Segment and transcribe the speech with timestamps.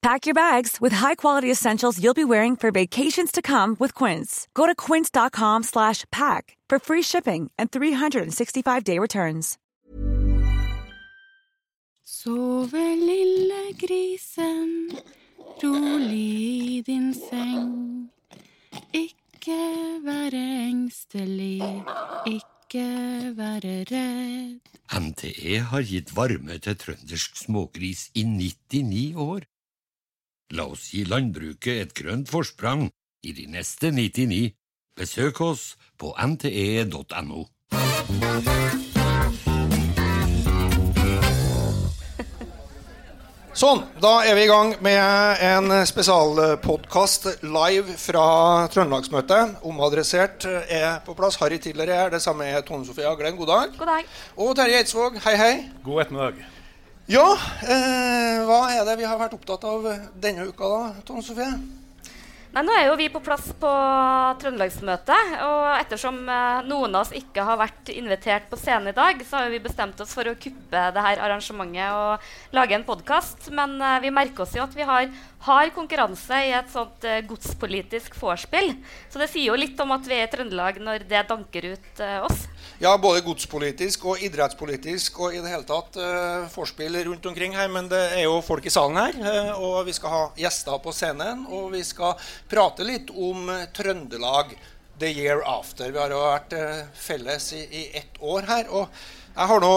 [0.00, 4.46] Pack your bags with high-quality essentials you'll be wearing for vacations to come with Quince.
[4.54, 9.58] Go to quince.com slash pack for free shipping and 365-day returns.
[12.06, 14.70] Sove lille grisen,
[15.62, 18.08] rolig i din seng.
[18.94, 21.60] Ikke være engstelig,
[22.26, 24.72] ikke være redd.
[24.94, 29.46] NTE har gitt varme til trøndersk smågris i 99 år.
[30.56, 32.86] La oss gi landbruket et grønt forsprang
[33.20, 34.54] i de neste 99.
[34.96, 37.44] Besøk oss på nte.no.
[43.58, 48.26] Sånn, da er vi i gang med en spesialpodkast live fra
[48.72, 49.58] Trøndelagsmøtet.
[49.68, 51.36] Omadressert er på plass.
[51.42, 52.12] Harry Tiller er her.
[52.14, 53.36] Det samme er Tone Sofie Aglen.
[53.36, 53.74] God dag.
[53.80, 54.14] God dag.
[54.38, 55.18] Og Terje Eidsvåg.
[55.26, 55.52] Hei, hei.
[55.82, 56.57] God ettermiddag.
[57.08, 57.24] Ja,
[57.64, 59.86] eh, hva er det vi har vært opptatt av
[60.20, 61.48] denne uka, da, Tone Sofie?
[62.52, 63.70] Nei, nå er jo vi på plass på
[64.42, 65.32] Trøndelagsmøtet.
[65.44, 69.40] Og ettersom eh, noen av oss ikke har vært invitert på scenen i dag, så
[69.40, 73.50] har vi bestemt oss for å kuppe det her arrangementet og lage en podkast.
[73.56, 75.08] Men eh, vi merker oss jo at vi har
[75.46, 78.72] hard konkurranse i et sånt uh, godspolitisk vorspiel.
[79.10, 82.02] Så det sier jo litt om at vi er i Trøndelag når det danker ut
[82.02, 82.46] uh, oss.
[82.82, 86.58] Ja, både godspolitisk og idrettspolitisk og i det hele tatt uh,
[87.08, 87.68] rundt omkring her.
[87.68, 90.94] Men det er jo folk i salen her, uh, og vi skal ha gjester på
[90.94, 91.46] scenen.
[91.46, 92.18] Og vi skal
[92.50, 94.56] prate litt om Trøndelag
[94.98, 95.92] the year after.
[95.94, 96.54] Vi har jo vært
[96.98, 98.66] felles i, i ett år her.
[98.74, 98.90] og
[99.38, 99.74] jeg har nå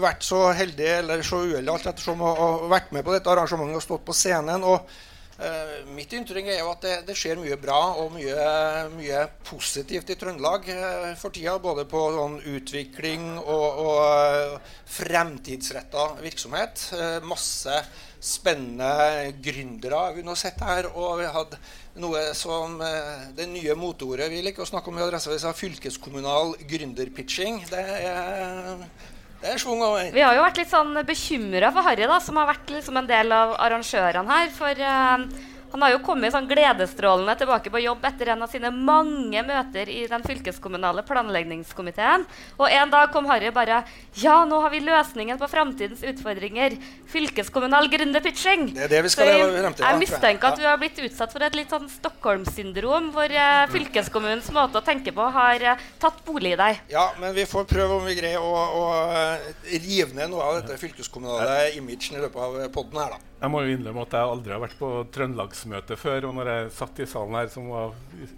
[0.00, 3.82] vært så heldig eller så uheldig alt ettersom å ha vært med på dette arrangementet
[3.82, 4.64] og stått på scenen.
[4.64, 4.88] og
[5.34, 8.44] Uh, mitt inntrykk er jo at det, det, skjer mye bra og mye,
[8.92, 11.56] mye positivt i Trøndelag uh, for tida.
[11.58, 16.86] Både på sånn utvikling og, og uh, fremtidsretta virksomhet.
[17.26, 17.80] masse
[18.22, 20.92] spennende gründere har vi nå sett her.
[20.94, 21.58] Og vi hadde
[22.00, 22.78] noe som
[23.36, 27.60] det nye motordet vi liker å snakke om i Adresseavisa, fylkeskommunal gründerpitching.
[27.70, 28.86] Det er
[29.44, 30.06] det er svung over.
[30.08, 33.08] Vi har jo vært litt sånn bekymra for Harry, da, som har vært liksom en
[33.10, 34.52] del av arrangørene her.
[34.56, 35.26] For uh,
[35.74, 39.88] han har jo kommet sånn gledesstrålende tilbake på jobb etter en av sine mange møter
[39.90, 42.22] i den fylkeskommunale planleggingskomiteen.
[42.60, 43.80] Og en dag kom Harry bare
[44.22, 46.76] Ja, nå har vi løsningen på framtidens utfordringer.
[47.10, 48.68] Fylkeskommunal gründerpitching.
[48.76, 49.74] Det er det vi skal Så jeg.
[49.82, 54.54] Jeg mistenker at du har blitt utsatt for et litt sånn Stockholm-syndrom, hvor uh, fylkeskommunens
[54.54, 56.82] måte å tenke på har uh, tatt bolig i deg.
[56.94, 58.86] Ja, men vi får prøve om vi greier å, å
[59.74, 63.34] rive ned noe av dette fylkeskommunale imagen i løpet av podden her, da.
[63.44, 64.88] Jeg må jo innrømme at jeg aldri har vært på
[65.64, 66.28] Trøndelagsmøte før.
[66.28, 67.94] Og når jeg satt i salen her, som var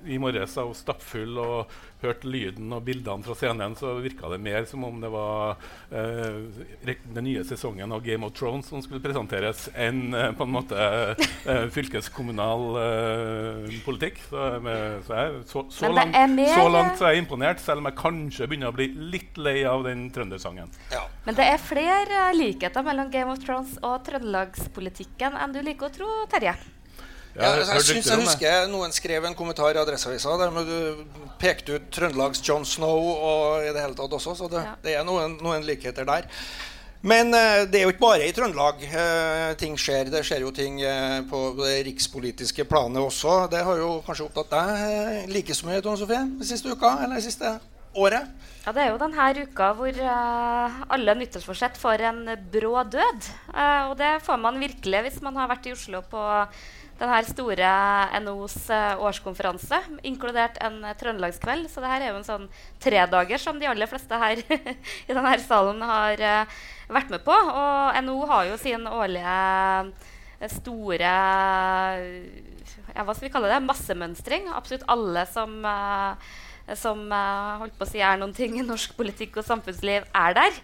[0.06, 1.70] i morges og stappfull, og
[2.03, 5.56] hørte lyden og bildene fra scenen, så virka det mer som om det var
[5.90, 10.52] eh, den nye sesongen av Game of Thrones som skulle presenteres, enn eh, på en
[10.52, 14.20] måte eh, fylkeskommunal eh, politikk.
[14.28, 16.20] Så, med, så, jeg, så, så, langt,
[16.52, 19.58] så, langt, så er jeg imponert, selv om jeg kanskje begynner å bli litt lei
[19.69, 20.73] av den trøndersangen.
[20.93, 21.06] Ja.
[21.26, 25.94] Men det er flere likheter mellom Game of Thrones og trøndelagspolitikken enn du liker å
[25.96, 26.55] tro, Terje.
[27.37, 31.03] Ja, jeg, jeg synes jeg husker noen skrev en kommentar i Adresseavisa der du
[31.41, 34.73] pekte ut Trøndelags John Snow og i det hele tatt også, så det, ja.
[34.85, 36.31] det er noen, noen, likheter der.
[37.06, 40.09] Men uh, det er jo ikke bare i Trøndelag uh, ting skjer.
[40.11, 43.37] Det skjer jo ting uh, på det rikspolitiske planet også.
[43.53, 46.97] Det har jo kanskje opptatt deg like så mye Tone Sofie, den siste uka?
[47.05, 47.59] Eller siste
[47.97, 48.33] året.
[48.65, 53.29] Ja, Det er jo denne uka hvor uh, alle nyttårsforsett får en brå død.
[53.53, 56.25] Uh, og det får man virkelig hvis man har vært i Oslo på
[56.96, 57.70] denne store
[58.25, 59.78] NOs uh, årskonferanse,
[60.08, 61.69] inkludert en trøndelagskveld.
[61.72, 62.48] Så det her er jo en sånn
[62.82, 64.40] tredager som de aller fleste her
[65.08, 66.25] i denne salen har
[66.88, 67.37] vært med på.
[67.37, 69.37] Og NO har jo sin årlige
[70.52, 71.12] store
[72.96, 74.50] ja, hva skal vi kalle det, massemønstring.
[74.56, 75.62] Absolutt alle som
[76.75, 76.99] som
[77.60, 80.56] holdt på å si er noen ting i norsk politikk og samfunnsliv, er der.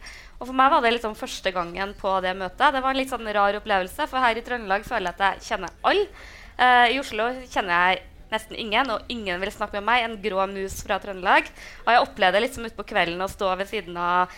[0.42, 2.72] Og For meg var det liksom første gangen på det møtet.
[2.74, 5.52] Det var en litt sånn rar opplevelse, for her i Trøndelag føler jeg at jeg
[5.52, 6.08] kjenner alle.
[6.58, 8.00] Uh, I Oslo kjenner jeg
[8.32, 10.02] nesten ingen, og ingen vil snakke med meg.
[10.02, 11.46] En grå mus fra Trøndelag.
[11.84, 14.34] Og jeg opplevde liksom som utpå kvelden å stå ved siden av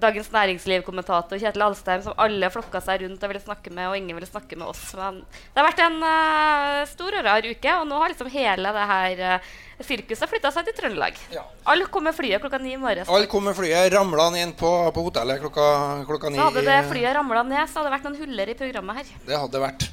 [0.00, 4.16] Dagens Næringsliv-kommentator Kjetil Alstheim, som alle flokka seg rundt og ville snakke med, og ingen
[4.16, 4.82] ville snakke med oss.
[4.98, 8.74] Men det har vært en uh, stor og rar uke, og nå har liksom hele
[8.76, 9.50] det her uh,
[9.86, 11.18] sirkuset flytta seg til Trøndelag.
[11.34, 11.44] Ja.
[11.72, 13.10] Alle kom med flyet klokka ni i morges.
[13.12, 15.66] Alle kom med flyet, ramla inn på, på hotellet klokka,
[16.08, 16.40] klokka ni.
[16.40, 19.14] Så hadde det flyet ramla ned, så hadde det vært noen huller i programmet her.
[19.28, 19.90] Det hadde vært.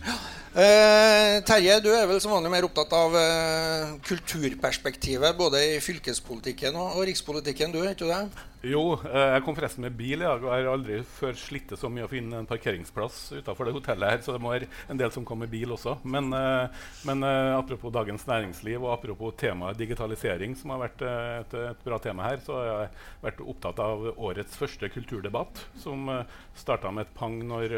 [0.53, 6.77] Uh, Terje, du er vel som vanlig mer opptatt av eh, kulturperspektivet både i fylkespolitikken
[6.77, 8.43] og, og rikspolitikken, du, er ikke det?
[8.63, 11.73] Jo, eh, jeg kom forresten med bil i dag, og jeg har aldri før slitt
[11.75, 15.01] så mye å finne en parkeringsplass utafor det hotellet her, så det må være en
[15.01, 15.97] del som kommer med bil også.
[16.07, 21.57] Men, eh, men uh, apropos Dagens Næringsliv og apropos temaet digitalisering, som har vært et,
[21.59, 22.93] et, bra tema her, så har jeg
[23.25, 27.75] vært opptatt av årets første kulturdebatt, som eh, starta med et pang når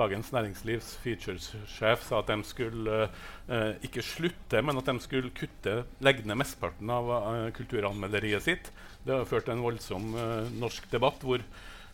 [0.00, 3.02] Dagens Næringslivs features-sjef sa at de skulle
[3.84, 7.10] ikke slutte, men at de skulle kutte, legge ned mesteparten av
[7.56, 8.70] kulturanmelderiet sitt.
[9.04, 11.44] Det har ført til en voldsom uh, norsk debatt hvor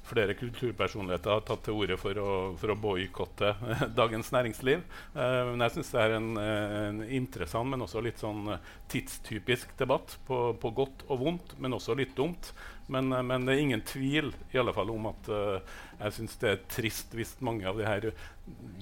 [0.07, 4.83] flere kulturpersonligheter har tatt til orde for å, for å boikotte uh, Dagens Næringsliv.
[5.15, 8.57] Uh, men jeg syns det er en, en, interessant, men også litt sånn
[8.91, 10.19] tidstypisk debatt.
[10.27, 12.51] På, på, godt og vondt, men også litt dumt.
[12.93, 16.65] Men, men, det er ingen tvil i alle fall om at jeg syns det er
[16.71, 18.11] trist hvis mange av de her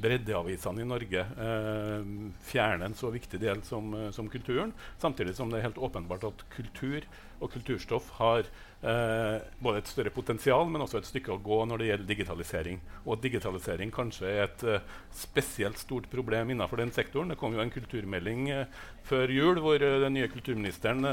[0.02, 2.02] breddeavisene i Norge uh,
[2.44, 4.74] fjerner en så viktig del som, som, kulturen.
[5.00, 7.06] Samtidig som det er helt åpenbart at kultur
[7.42, 8.46] og kulturstoff har
[8.84, 12.80] eh, både et større potensial, men også et stykke å gå når det gjelder digitalisering.
[13.04, 17.32] Og digitalisering kanskje er et uh, spesielt stort problem innenfor den sektoren.
[17.32, 21.04] Det kom jo en kulturmelding uh, før jul hvor uh, den nye kulturministeren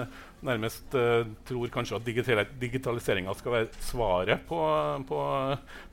[0.41, 0.95] nærmest
[1.45, 4.57] tror kanskje at digital digitaliseringa skal være svaret på,
[5.05, 5.19] på,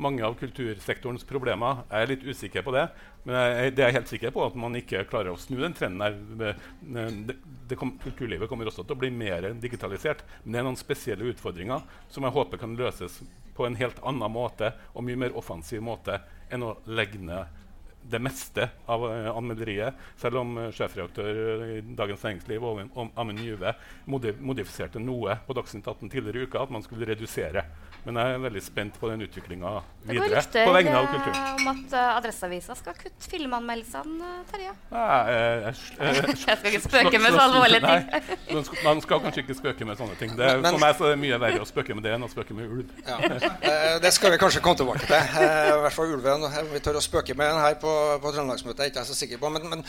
[0.01, 1.83] mange av kultursektorens problemer.
[1.91, 2.87] Jeg er litt usikker på det.
[3.29, 5.77] Men jeg, det er jeg helt sikker på at man ikke klarer å snu den
[5.77, 6.01] trenden.
[6.01, 6.55] her.
[7.29, 7.37] Det,
[7.69, 10.25] det kom, kulturlivet kommer også til å bli mer digitalisert.
[10.45, 13.21] Men det er noen spesielle utfordringer som jeg håper kan løses
[13.59, 17.58] på en helt annen måte og mye mer offensiv måte enn å legge ned
[18.11, 19.99] det meste av uh, anmelderiet.
[20.21, 23.75] Selv om uh, sjefreaktør i Dagens Næringsliv Amund Juve
[24.09, 27.65] modifiserte noe på Dagsnytt 18 tidligere i uka, at man skulle redusere
[28.07, 29.71] men jeg er veldig spent på den utviklinga
[30.09, 30.43] videre.
[30.53, 34.73] Det går rykter uh, om at uh, Adresseavisa skal kutte filmanmeldelsene, Terje.
[34.93, 38.31] Jeg, jeg, jeg, jeg, skal ikke spøke med så alvorlige ting.
[38.55, 40.33] Man skal, man skal kanskje ikke spøke med sånne ting.
[40.39, 42.31] Det, men, for meg så er det mye verre å spøke med det enn å
[42.33, 42.95] spøke med ulv.
[43.09, 43.19] Ja.
[43.19, 45.45] uh, det skal vi kanskje komme tilbake til.
[45.45, 46.49] I hvert fall ulven.
[46.73, 49.43] Vi tør å spøke med den her på, på Trøndelagsmøtet, er ikke jeg så sikker
[49.43, 49.53] på.
[49.53, 49.85] Men, men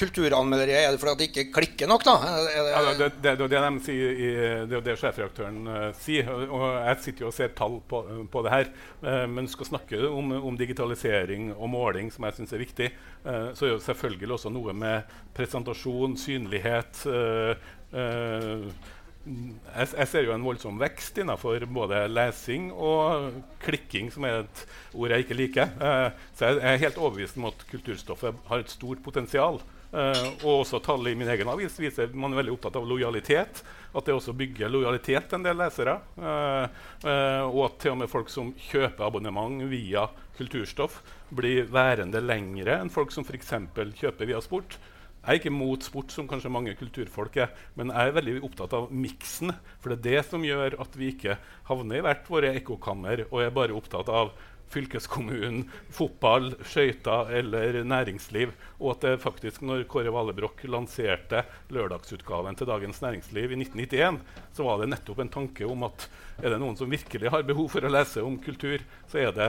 [0.00, 2.16] kulturanmelderiet, er det fordi det ikke klikker nok, da?
[2.20, 4.30] Det, ja, det, det, det, det, de sier i,
[4.70, 6.28] det det sjefredaktøren sier.
[6.50, 8.70] Og jeg sitter jo og ser tall på, på det her.
[9.02, 12.88] Eh, men skal snakke om, om, digitalisering og måling, som jeg syns er viktig,
[13.24, 17.04] eh, så er det selvfølgelig også noe med presentasjon, synlighet.
[17.10, 17.68] Eh,
[18.00, 24.40] eh jeg, jeg, ser jo en voldsom vekst innenfor både lesing og klikking, som er
[24.40, 24.62] et
[24.94, 25.74] ord jeg ikke liker.
[25.76, 29.60] Eh, så jeg, jeg er helt overbevist om at kulturstoffet har et stort potensial.
[29.90, 32.86] Uh, og også tall i min egen avis viser at man er veldig opptatt av
[32.86, 33.62] lojalitet.
[33.90, 35.96] At det også bygger lojalitet en del lesere.
[36.14, 36.68] Uh,
[37.06, 40.06] uh, og at til og med folk som kjøper abonnement via
[40.38, 41.00] kulturstoff,
[41.34, 43.52] blir værende lengre enn folk som f.eks.
[43.98, 44.78] kjøper via sport.
[45.20, 48.72] Jeg er ikke mot sport, som kanskje mange kulturfolk er, men jeg er veldig opptatt
[48.78, 49.52] av miksen.
[49.82, 51.36] For det er det som gjør at vi ikke
[51.68, 54.32] havner i hvert våre ekkokammer og er bare opptatt av
[54.70, 58.54] fylkeskommunen, fotball, skøyter eller næringsliv.
[58.78, 64.20] Og at det faktisk, når Kåre Valebrokk lanserte lørdagsutgaven til Dagens Næringsliv i 1991,
[64.56, 66.08] så var det nettopp en tanke om at
[66.40, 69.48] er det noen som virkelig har behov for å lese om kultur, så er det,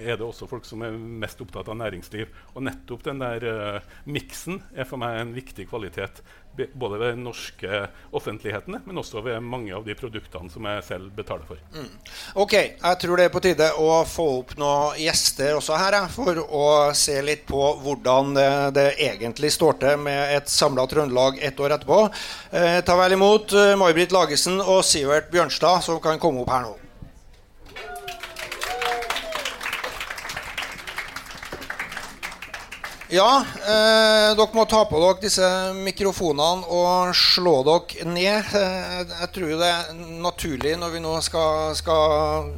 [0.00, 2.30] er det også folk som er mest opptatt av næringsliv.
[2.54, 6.22] Og nettopp den der uh, miksen er for meg en viktig kvalitet
[6.72, 11.12] både ved den norske offentligheten, men også ved mange av de produktene som jeg selv
[11.16, 11.60] betaler for.
[11.74, 11.88] Mm.
[12.42, 16.42] Ok, jeg tror det er på tide å få opp noen gjester også her, for
[16.42, 16.66] å
[16.96, 21.76] se litt på hvordan det, det egentlig står til med et samla Trøndelag ett år
[21.78, 22.02] etterpå.
[22.50, 26.66] Eh, ta vel imot eh, May-Britt Lagesen og Sivert Bjørnstad, som kan komme opp her
[26.68, 26.76] nå.
[33.10, 38.52] Ja, eh, dere må ta på dere disse mikrofonene og slå dere ned.
[38.54, 39.88] Eh, jeg tror det er
[40.22, 42.52] naturlig når vi nå skal, skal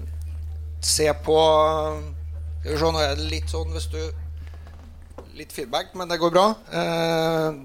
[0.84, 1.38] se på
[2.60, 4.02] Skal vi se, nå er det litt sånn hvis du
[5.32, 6.50] Litt feedback, men det går bra.
[6.68, 7.56] Eh,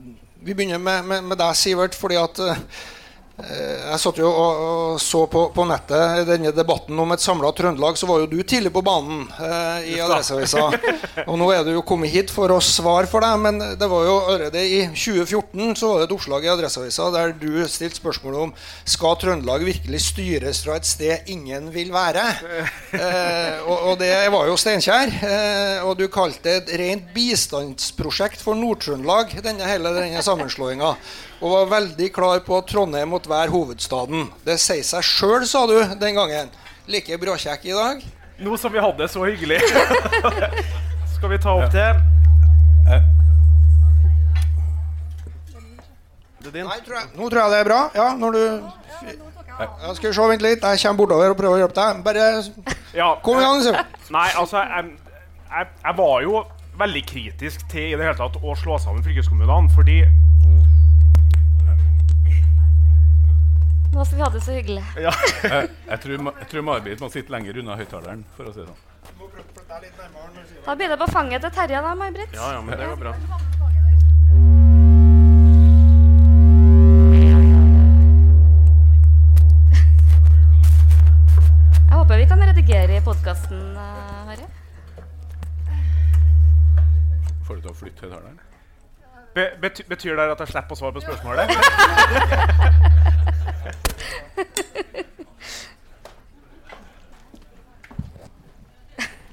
[0.47, 2.96] vi begynner med, med, med deg, Sivert, fordi at eh, Eh,
[3.37, 7.97] jeg satt jo og, så på, på, nettet denne debatten om et samla Trøndelag.
[7.99, 10.63] Så var jo du tidlig på banen eh, i Adresseavisa.
[11.29, 14.07] Og nå er du jo kommet hit for å svare for deg, men det var
[14.07, 18.39] jo allerede i 2014 så var det et oppslag i Adresseavisa der du stilte spørsmål
[18.47, 18.55] om
[18.89, 22.25] skal Trøndelag virkelig styres fra et sted ingen vil være.
[22.97, 25.11] Eh, og, og, det var jo Steinkjer.
[25.27, 30.95] Eh, og du kalte det et rent bistandsprosjekt for Nord-Trøndelag, denne, hele denne sammenslåinga
[31.37, 34.29] og var veldig klar på at Trondheim måtte være hovedstaden.
[34.45, 36.49] Det sier seg sjøl, sa du den gangen.
[36.89, 38.05] Like bråkjekk i dag?
[38.41, 39.59] Nå som vi hadde det så hyggelig.
[41.17, 42.05] Skal vi ta opp til
[46.47, 47.79] Nei, tror jeg, nå tror jeg det er bra.
[47.97, 48.43] Ja, når du
[49.57, 50.63] ja, Skal vi se, vent litt.
[50.63, 51.99] Jeg kommer bortover og prøver å hjelpe deg.
[52.05, 52.27] Bare
[52.95, 53.63] ja, kom i gang.
[53.65, 53.73] Så.
[54.15, 54.93] Nei, altså jeg,
[55.49, 56.43] jeg, jeg, var jo
[56.79, 59.73] veldig kritisk til i det hele tatt å slå sammen fylkeskommunene.
[59.75, 59.99] Fordi
[63.97, 64.83] Nå som vi hadde det så hyggelig.
[65.01, 65.11] Ja.
[65.43, 68.19] jeg, jeg, tror, jeg tror May-Britt må sitte lenger unna høyttaleren.
[68.37, 68.81] for å si det sånn.
[70.67, 72.35] Da blir det på fanget til Terje, da, May-Britt.
[72.37, 73.13] Ja, ja, men det går bra.
[81.87, 84.45] Jeg håper vi kan redigere i podkasten, uh, Harry.
[87.49, 88.37] Får du til å flytte høyttaleren?
[89.33, 89.49] Be
[89.89, 91.49] betyr det at jeg slipper å svare på spørsmålet?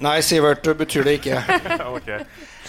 [0.04, 1.38] Nei, Sivert, betyr det ikke.
[1.96, 2.24] okay.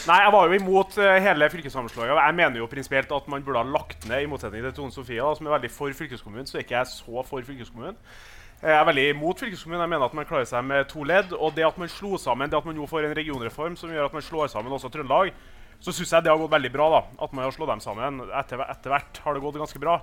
[0.05, 2.15] Nei, Jeg var jo imot uh, hele fylkessammenslåinga.
[2.21, 5.19] Jeg mener jo prinsipielt at man burde ha lagt ned, i motsetning til Tone Sofie,
[5.19, 6.47] da, som er veldig for fylkeskommunen.
[6.47, 7.97] Så er ikke jeg så for fylkeskommunen.
[8.61, 9.81] Jeg er veldig imot fylkeskommunen.
[9.83, 11.33] Jeg mener at man klarer seg med to ledd.
[11.33, 14.07] Og det at man slo sammen, det at man nå får en regionreform som gjør
[14.07, 15.33] at man slår sammen også Trøndelag,
[15.83, 16.87] så syns jeg det har gått veldig bra.
[16.93, 18.23] da, At man har slått dem sammen.
[18.33, 19.99] Etter, hvert har det gått ganske bra.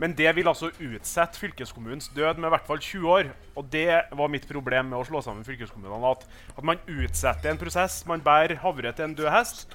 [0.00, 3.32] Men det vil altså utsette fylkeskommunens død med i hvert fall 20 år.
[3.56, 6.12] Og det var mitt problem med å slå sammen fylkeskommunene.
[6.12, 6.26] At,
[6.56, 8.02] at man utsetter en prosess.
[8.08, 9.66] Man bærer havre til en død hest.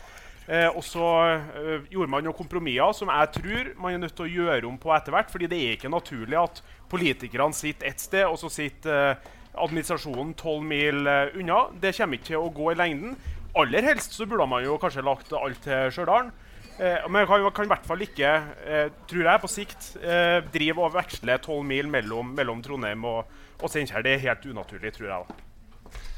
[0.48, 4.24] Eh, og så eh, gjorde man noen kompromisser som jeg tror man er nødt til
[4.24, 5.32] å gjøre om på etter hvert.
[5.32, 10.34] fordi det er ikke naturlig at politikerne sitter ett sted, og så sitter eh, administrasjonen
[10.38, 11.66] tolv mil eh, unna.
[11.82, 13.18] Det kommer ikke til å gå i lengden.
[13.58, 16.32] Aller helst så burde man jo kanskje lagt alt til Stjørdal.
[16.78, 18.32] Eh, men kan, kan i hvert fall ikke,
[18.70, 23.38] eh, tror jeg, på sikt eh, drive og veksle tolv mil mellom, mellom, Trondheim og,
[23.58, 24.06] og Steinkjer.
[24.06, 25.26] Det er helt unaturlig, tror jeg.
[25.26, 25.44] da.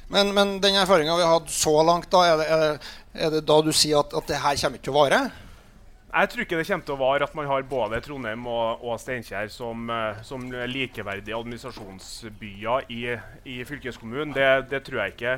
[0.09, 3.31] Men, men den erfaringa vi har hatt så langt, da, er det, er det, er
[3.37, 5.21] det da du sier at, at det her kommer ikke til å vare?
[6.09, 8.97] Jeg tror ikke det kommer til å vare at man har både Trondheim og, og
[8.99, 13.03] Steinkjer som, uh, som, likeverdige administrasjonsbyer i,
[13.45, 14.33] i fylkeskommunen.
[14.33, 15.35] Det, det, tror jeg ikke.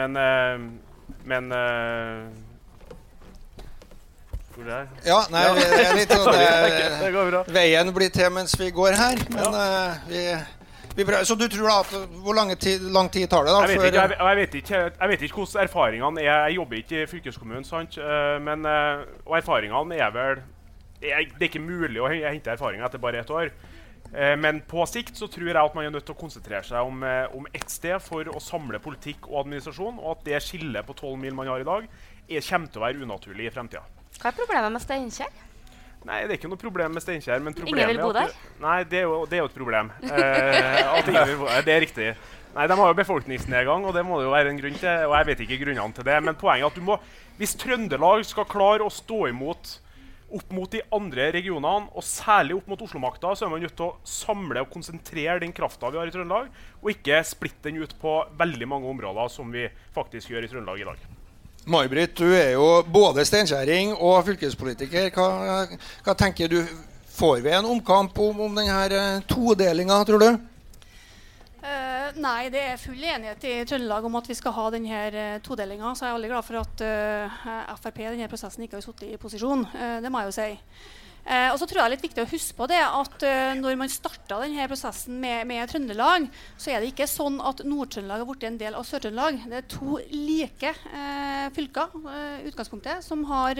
[0.00, 0.93] Men, uh,
[1.24, 2.28] men uh,
[4.54, 4.90] hvor er er.
[5.06, 5.54] Ja, nei, ja.
[5.58, 7.40] Det er litt sånn det, går bra.
[7.56, 9.22] Veien blir til mens vi går her.
[9.34, 9.64] Men ja.
[10.06, 10.44] uh,
[10.94, 13.54] vi, Så du tror da at Hvor lang tid, lang tid tar det?
[13.56, 13.64] da?
[13.66, 16.32] Jeg vet, ikke, jeg, jeg, vet ikke, jeg vet ikke hvordan erfaringene er.
[16.32, 17.98] Jeg jobber ikke i fylkeskommunen, sant?
[18.46, 18.66] Men,
[19.26, 20.42] og erfaringene er vel
[21.02, 23.50] Det er ikke mulig å hente erfaringer etter bare ett år.
[24.14, 27.00] Men på sikt så tror jeg at man er nødt til å konsentrere seg om,
[27.34, 31.16] om ett sted for å samle politikk og administrasjon, og at det skillet på 12
[31.18, 31.88] mil man har i dag,
[32.28, 33.82] er, kommer til å være unaturlig i fremtida.
[34.20, 35.34] Hva er problemet med Steinkjer?
[36.04, 37.40] Nei, Det er ikke noe problem med Steinkjer.
[37.64, 38.32] ingen vil bo der?
[38.60, 39.90] nei, det er, jo, det er jo, et problem.
[40.02, 42.08] Eh, bo Det er riktig.
[42.54, 45.06] Nei, De har jo befolkningsnedgang, og det må det jo være en grunn til.
[45.08, 46.98] og jeg vet ikke grunnene til det, Men poenget er at du må,
[47.38, 49.80] hvis Trøndelag skal klare å stå imot
[50.34, 53.88] opp mot de andre regionene, og særlig opp mot Oslo-makta, så er man nødt til
[53.88, 56.48] å samle og konsentrere den krafta vi har i Trøndelag,
[56.82, 60.82] og ikke splitte den ut på veldig mange områder, som vi faktisk gjør i Trøndelag
[60.82, 61.04] i dag.
[61.64, 65.08] May-Britt, du er jo både steinkjerring og fylkespolitiker.
[65.14, 65.64] Hva,
[66.04, 66.58] hva, tenker du?
[67.14, 70.53] Får vi en omkamp om, om denne eh, todelinga, tror du?
[71.64, 75.36] Uh, nei, det er full enighet i Trøndelag om at vi skal ha denne uh,
[75.44, 75.94] todelinga.
[75.96, 79.14] Så jeg er veldig glad for at uh, Frp i denne prosessen ikke har sittet
[79.14, 79.64] i posisjon.
[79.72, 80.50] Uh, det må jeg jo si.
[81.24, 83.22] Eh, og så tror jeg det er litt viktig å huske på det at
[83.56, 86.26] når man starta denne prosessen med, med, Trøndelag,
[86.60, 89.38] så er det ikke sånn at Nord-Trøndelag har blitt en del av Sør-Trøndelag.
[89.48, 90.74] Det er to like
[91.56, 91.96] fylker
[92.44, 93.56] utgangspunktet, som har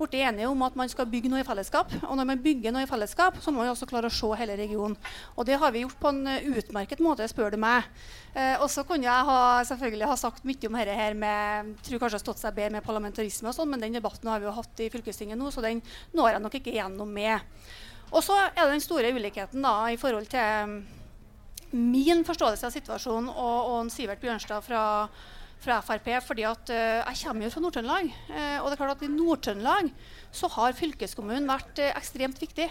[0.00, 1.92] blitt enige om at man skal bygge noe i fellesskap.
[2.08, 4.56] Og når man bygger noe i fellesskap, så må man også klare å se hele
[4.58, 4.96] regionen.
[5.36, 6.24] Og det har vi gjort på en
[6.56, 7.88] utmerket måte, spør du meg.
[8.34, 12.02] Eh, og så kunne jeg ha, selvfølgelig ha sagt mye om dette her med tror
[12.02, 14.54] kanskje har stått seg bedre med parlamentarisme og sånn, men den debatten har vi jo
[14.54, 15.82] hatt i fylkestinget nå, så den
[16.16, 17.50] når jeg nok ikke gjennom med.
[18.10, 20.80] Og så er det den store ulikheten da, i forhold til
[21.70, 24.82] min forståelse av situasjonen og, og Sivert Bjørnstad fra,
[25.60, 26.08] fra Frp.
[26.24, 28.12] fordi at uh, Jeg kommer jo fra Nord-Trøndelag.
[28.30, 29.90] Uh, og det er klart at i Nord-Trøndelag
[30.32, 32.70] så har fylkeskommunen vært uh, ekstremt viktig.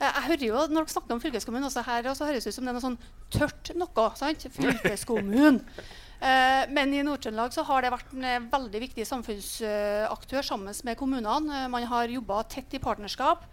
[0.00, 2.66] Jeg hører jo Når dere snakker om fylkeskommunen også her, så høres det ut som
[2.66, 3.00] det er noe sånn
[3.30, 4.06] tørt noe.
[4.18, 4.46] sant?
[4.56, 5.60] Fylkeskommunen.
[6.74, 11.62] Men i Nord-Trøndelag så har det vært en veldig viktig samfunnsaktør sammen med kommunene.
[11.72, 13.46] Man har jobba tett i partnerskap.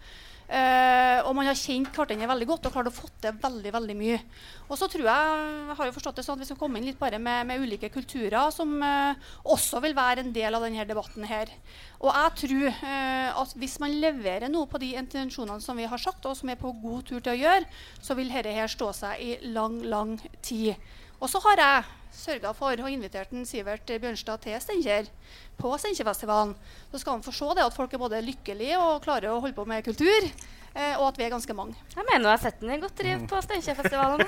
[0.48, 3.96] Uh, og man har kjent hverandre veldig godt og klart å få til veldig veldig
[3.98, 4.18] mye.
[4.70, 5.42] Og så tror jeg,
[5.76, 7.90] har jo forstått det sånn at vi skal komme inn litt bare med, med ulike
[7.92, 9.12] kulturer som uh,
[9.44, 11.26] også vil være en del av denne debatten.
[11.28, 11.52] her.
[12.00, 16.00] Og jeg tror uh, at hvis man leverer noe på de intensjonene som vi har
[16.00, 17.68] sagt, og som er på god tur til å gjøre,
[18.00, 20.80] så vil dette her stå seg i lang, lang tid.
[21.18, 25.08] Og så har jeg sørga for og invitert en Sivert Bjørnstad til Steinkjer
[25.58, 26.54] på Steinkjerfestivalen.
[26.92, 29.56] Så skal han få se det at folk er både lykkelige og klarer å holde
[29.56, 30.28] på med kultur.
[30.78, 31.74] Eh, og at vi er ganske mange.
[31.90, 34.20] Jeg mener jeg har sett den i godt driv på Steinkjerfestivalen.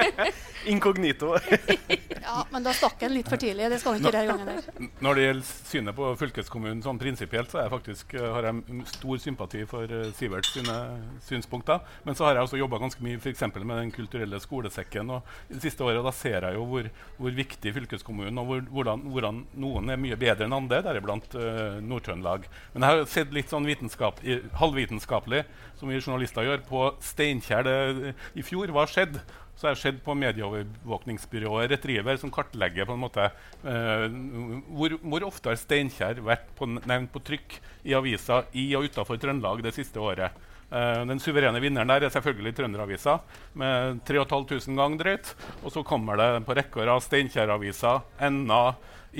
[0.72, 1.34] Inkognito.
[2.24, 3.66] ja, men da stakk han litt for tidlig.
[3.68, 4.88] Det skal han ikke denne gangen der.
[5.04, 9.66] Når det gjelder synet på fylkeskommunen sånn prinsipielt, så faktisk, eh, har jeg stor sympati
[9.68, 10.78] for uh, Siverts sine
[11.26, 11.84] synspunkter.
[12.08, 13.44] Men så har jeg også jobba ganske mye f.eks.
[13.58, 15.12] med Den kulturelle skolesekken.
[15.18, 16.88] og Det siste året da ser jeg jo hvor,
[17.20, 21.76] hvor viktig fylkeskommunen og hvor, hvordan, hvordan, noen er mye bedre enn andre, deriblant uh,
[21.84, 22.48] Nord-Trøndelag.
[22.72, 25.44] Men jeg har sett litt sånn halvvitenskapelig
[25.78, 27.70] som vi journalister gjør, på Steinkjer
[28.34, 28.72] i fjor.
[28.74, 29.22] Hva skjedde?
[29.54, 34.06] Så har det skjedd på medieovervåkningsbyrået Retriever, som kartlegger på en måte eh,
[34.74, 39.20] hvor, hvor, ofte har Steinkjer vært på, nevnt på trykk i aviser i og utafor
[39.22, 40.34] Trøndelag det siste året.
[40.74, 43.18] Uh, den suverene vinneren der er selvfølgelig Trønderavisa
[43.60, 45.30] med 3500 ganger drøyt.
[45.62, 48.62] Og så kommer det på rekker av Steinkjer-aviser, Enna,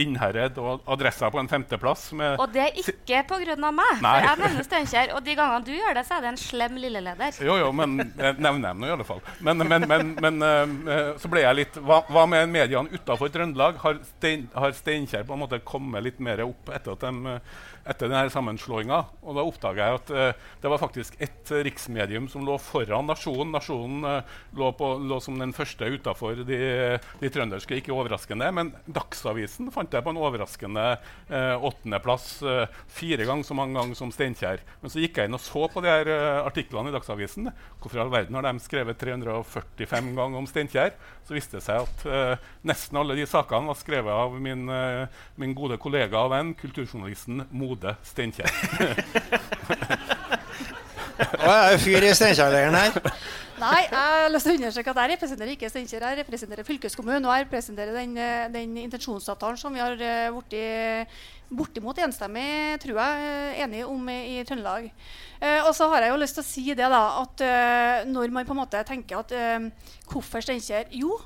[0.03, 2.11] Innherred og adressa på en femteplass.
[2.15, 3.57] og det er ikke pga.
[3.71, 4.01] meg.
[4.03, 4.15] Nei.
[4.15, 6.79] For jeg nevner Steinkjer, og de gangene du gjør det, så er det en slem
[6.81, 7.39] lilleleder.
[7.45, 9.23] Jo, jo, men jeg nevner dem nå i alle fall.
[9.45, 13.79] Men, men, men, men uh, så ble jeg litt Hva, hva med mediene utafor Trøndelag?
[13.83, 17.63] Har, Stein, har, Steinkjer på en måte kommet litt mer opp etter at de uh,
[17.85, 19.01] etter denne sammenslåinga.
[19.25, 23.09] Og da oppdaga jeg at eh, det var faktisk ett uh, riksmedium som lå foran
[23.11, 23.53] Nasjonen.
[23.55, 26.59] Nasjonen eh, lå, på, lå, som den første utafor de,
[27.21, 28.49] de, trønderske, ikke overraskende.
[28.57, 30.87] Men Dagsavisen fant jeg på en overraskende
[31.65, 32.27] åttendeplass.
[32.91, 34.63] fire ganger så mange ganger som Steinkjer.
[34.83, 36.11] Men så gikk jeg inn og så på de her
[36.45, 37.51] artiklene i Dagsavisen.
[37.81, 40.95] Hvorfor i all verden har de skrevet 345 ganger om Steinkjer?
[41.25, 44.67] Så viste det seg at nesten alle de sakene var skrevet av min,
[45.41, 48.51] min gode kollega og venn, kulturjournalisten Mo Frode Steinkjer.
[51.15, 52.99] Å, jeg er fyr i Steinkjer-leiren her.
[53.55, 57.27] Nei, jeg har lyst til å understreke at jeg representerer ikke Steinkjer, jeg representerer fylkeskommunen.
[57.27, 61.19] Og jeg representerer den, eh, den intensjonsavtalen som vi har blitt eh,
[61.55, 63.29] bortimot enstemmig, tror jeg,
[63.63, 64.91] enig enige om i, i Trøndelag.
[65.41, 68.35] Eh, og så har jeg jo lyst til å si det da, at eh, når
[68.35, 69.71] man på en måte tenker at eh,
[70.11, 71.19] hvorfor Steinkjer Jo,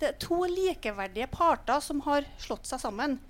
[0.00, 3.20] det er to likeverdige parter som har slått seg sammen.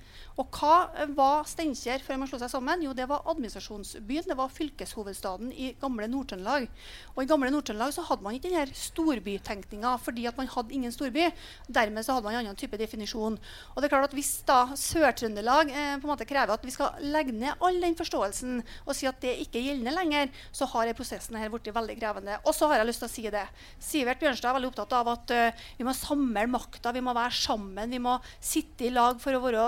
[0.40, 2.82] Og hva var Steinkjer før man slo seg sammen?
[2.82, 4.26] Jo, det var administrasjonsbyen.
[4.26, 6.66] Det var fylkeshovedstaden i gamle Nord-Trøndelag.
[7.14, 10.94] Og i gamle Nord-Trøndelag så hadde man ikke denne storbytenkninga fordi at man hadde ingen
[10.94, 11.28] storby.
[11.70, 13.38] Dermed så hadde man en annen type definisjon.
[13.38, 16.74] Og det er klart at hvis da Sør-Trøndelag eh, på en måte krever at vi
[16.74, 20.66] skal legge ned all den forståelsen og si at det ikke er gjeldende lenger, så
[20.74, 22.40] har prosessen her blitt veldig krevende.
[22.42, 23.46] Og så har jeg lyst til å si det.
[23.82, 27.34] Sivert Bjørnstad er veldig opptatt av at uh, vi må samle makta, vi må være
[27.34, 29.64] sammen, vi må sitte i lag for å være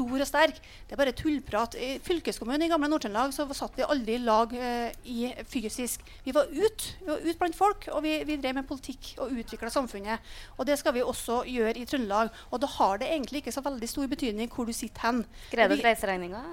[0.00, 0.60] stor og sterk.
[0.88, 1.76] Det er bare tullprat.
[1.76, 6.04] I fylkeskommunen i gamle Nord-Trøndelag så satt vi aldri i lag eh, i fysisk.
[6.24, 10.24] Vi var ute ut blant folk, og vi, vi, drev med politikk og utvikla samfunnet.
[10.58, 12.32] Og det skal vi også gjøre i Trøndelag.
[12.50, 15.24] Og da har det egentlig ikke så veldig stor betydning hvor du sitter hen.
[15.50, 16.44] Skrev du reiseregninga?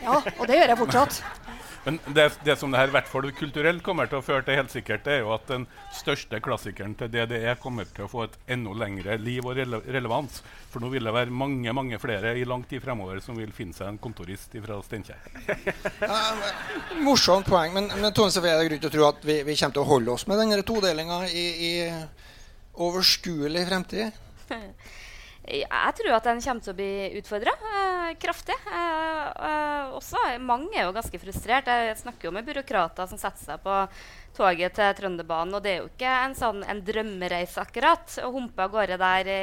[0.00, 1.22] Ja, og det gjør jeg fortsatt.
[1.84, 4.58] Men det, det, som det her i hvert fall kulturelt kommer til å føre til,
[4.58, 5.64] helt sikkert, det er jo at den
[5.96, 10.42] største klassikeren til DDE kommer til å få et enda lengre liv og rele relevans.
[10.70, 13.76] For nå vil det være mange mange flere i lang tid fremover som vil finne
[13.76, 15.24] seg en kontorist fra Steinkjer.
[16.04, 16.46] uh,
[17.00, 19.56] morsomt poeng, men, men Tone Sofie, er det grunn til å tro at vi, vi,
[19.56, 21.72] kommer til å holde oss med denne todelinga i, i
[22.76, 24.26] overskuelig fremtid?
[25.50, 27.54] Jeg tror at den kommer til å bli utfordra.
[28.20, 28.56] kraftig.
[28.66, 31.66] Eh, eh, også, mange er jo ganske frustrert.
[31.66, 33.76] Jeg snakker jo med byråkrater som setter seg på
[34.36, 35.54] toget til Trønderbanen.
[35.54, 39.30] Og det er jo ikke en, sånn, en drømmereise akkurat å humpe av gårde der
[39.30, 39.40] i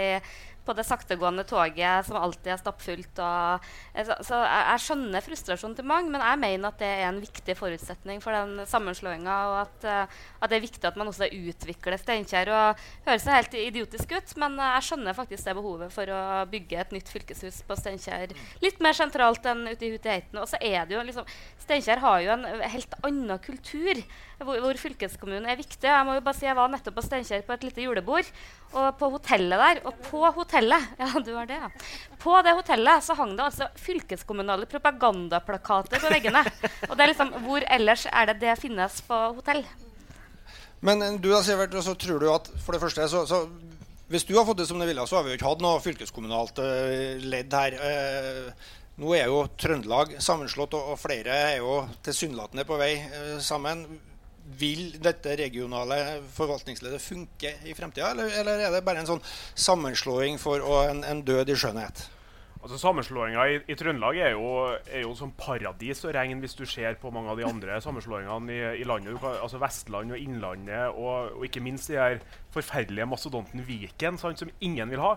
[0.68, 3.22] på det saktegående toget som alltid er stappfullt.
[3.24, 6.92] Og, eh, så, så jeg, jeg, skjønner frustrasjonen til mange, men jeg mener at det
[6.92, 9.38] er en viktig forutsetning for den sammenslåinga.
[9.52, 12.52] Og at, uh, at, det er viktig at man også utvikler Steinkjer.
[12.54, 16.96] og Høres helt idiotisk ut, men jeg skjønner faktisk det behovet for å bygge et
[16.96, 18.36] nytt fylkeshus på Steinkjer.
[18.64, 20.42] Litt mer sentralt enn ute i Hutiheiten.
[20.42, 21.28] Og så er det jo liksom
[21.64, 24.04] Steinkjer har jo en helt annen kultur
[24.38, 25.88] hvor, hvor, fylkeskommunen er viktig.
[25.90, 28.30] Jeg må jo bare si jeg var nettopp på Steinkjer på et lite julebord.
[28.74, 31.72] Og på hotellet der, og på hotellet ja, du har det, ja.
[32.22, 36.46] På det hotellet så hang det altså fylkeskommunale propagandaplakater på veggene.
[36.90, 39.66] Og det er liksom, Hvor ellers er det det finnes på hotell?
[40.86, 43.46] Men eh, du da, Sivert, så tror du at for det første så, så
[44.08, 45.82] hvis du har fått det som du ville, så har vi jo ikke hatt noe
[45.84, 47.74] fylkeskommunalt uh, ledd her.
[47.76, 48.68] Uh,
[49.02, 53.84] nå er jo Trøndelag sammenslått, og, og flere er jo tilsynelatende på vei uh, sammen
[54.56, 55.98] vil dette regionale
[56.36, 59.26] forvaltningsleddet funke i fremtida, eller, eller, er det bare en sånn
[59.60, 62.08] sammenslåing for å, en, en død i skjønnhet?
[62.58, 64.48] Altså Sammenslåinga i, i, Trøndelag er jo,
[64.90, 68.52] er jo som paradis å regne hvis du ser på mange av de andre sammenslåingene
[68.52, 69.20] i, i landet.
[69.22, 72.18] Kan, altså Vestland og Innlandet, og, og, ikke minst de her
[72.56, 75.14] forferdelige mastodonten Viken, sant, som ingen vil ha.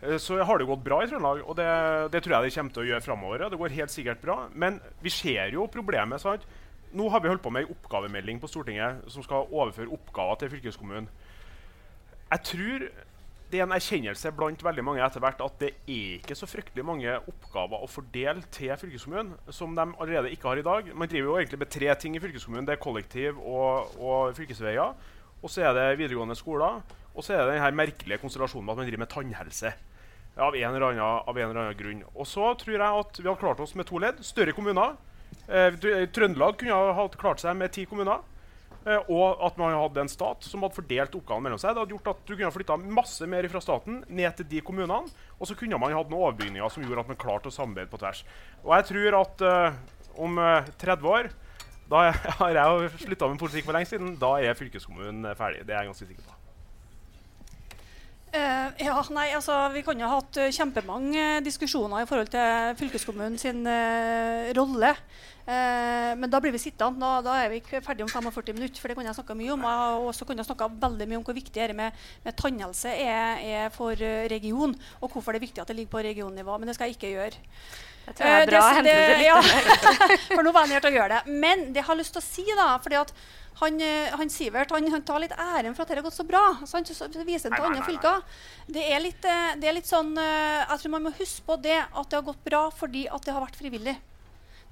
[0.00, 1.68] Eh, så har det gått bra i Trøndelag, og det,
[2.16, 3.46] det tror jeg det kommer til å gjøre framover.
[3.52, 4.38] Det går helt sikkert bra.
[4.54, 6.24] Men vi ser jo problemet.
[6.24, 6.48] sant?
[6.92, 10.50] Nå har vi holdt på med en oppgavemelding på Stortinget som skal overføre oppgaver til
[10.52, 11.08] fylkeskommunen.
[12.32, 12.84] Jeg tror
[13.52, 16.84] det er en erkjennelse blant veldig mange etter hvert at det er ikke så fryktelig
[16.88, 20.88] mange oppgaver å fordele til fylkeskommunen som de allerede ikke har i dag.
[20.96, 22.68] Man driver jo egentlig med tre ting i fylkeskommunen.
[22.68, 24.96] Det er kollektiv og, og fylkesveier.
[25.42, 26.80] Og så er det videregående skoler.
[27.12, 29.72] Og så er det denne merkelige konstellasjonen med at man driver med tannhelse.
[30.32, 32.04] Av en, annen, av en eller annen grunn.
[32.14, 34.20] Og så tror jeg at vi har klart oss med to ledd.
[34.24, 34.96] Større kommuner
[35.46, 38.22] Trøndelag kunne ha klart seg med ti kommuner.
[38.82, 41.74] Eh, og at man hadde en stat som hadde fordelt oppgavene mellom seg.
[41.74, 45.06] Det hadde gjort at Du kunne flytta masse mer fra staten ned til de kommunene.
[45.38, 48.02] Og så kunne man hatt noen overbygninger som gjorde at man klarte å samarbeide på
[48.02, 48.24] tvers.
[48.64, 49.80] Og jeg tror at uh,
[50.22, 51.32] om uh, 30 år
[51.92, 52.06] da
[52.40, 54.14] har jeg slutta med politikk for lenge siden.
[54.20, 55.66] Da er fylkeskommunen ferdig.
[55.66, 56.41] Det er jeg ganske sikker på.
[58.32, 62.78] Uh, ja, nei, altså, Vi kan jo ha hatt uh, kjempemange diskusjoner i forhold til
[62.80, 63.60] fylkeskommunen sin
[64.56, 64.94] rolle.
[65.42, 67.02] men da blir vi sittende.
[67.02, 68.80] Da, da, er vi ikke ferdig om 45 minutter.
[68.80, 69.64] for det kunne Jeg snakka mye om.
[69.66, 71.92] Jeg har også kunne snakka veldig mye om hvor viktig det med,
[72.24, 73.92] med tannhelse er, er for
[74.30, 76.58] region, og hvorfor det er viktig at det ligger på regionnivå.
[76.58, 77.42] Men det skal jeg ikke gjøre.
[78.06, 79.36] Jeg tror det er bra det, det, ja,
[80.34, 81.36] For nå var jeg nødt til å gjøre det.
[81.44, 83.12] Men det jeg har lyst til å si, da fordi at
[83.60, 86.26] han, eh, han Sivert han, han, tar litt æren for at det har gått så
[86.26, 86.42] bra.
[86.64, 88.22] Så han så, viser han til andre fylker.
[88.66, 91.58] Det er, litt, eh, det er litt sånn eh, Jeg tror man må huske på
[91.62, 93.96] det at det har gått bra fordi at det har vært frivillig.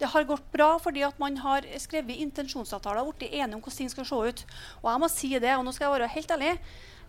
[0.00, 3.82] Det har gått bra fordi at man har skrevet intensjonsavtaler og blitt enige om hvordan
[3.82, 4.46] ting skal se ut.
[4.80, 6.54] Og jeg må si det, og nå skal jeg være helt ærlig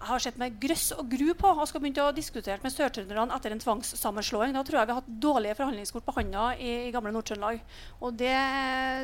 [0.07, 3.53] har sett med grøss og gru på og skal begynne å diskutere med sørtrønderne etter
[3.53, 4.55] en tvangssammenslåing.
[4.55, 7.61] Da tror jeg vi har hatt dårlige forhandlingskort på handa i, i gamle Nord-Trøndelag.
[8.01, 8.35] Og det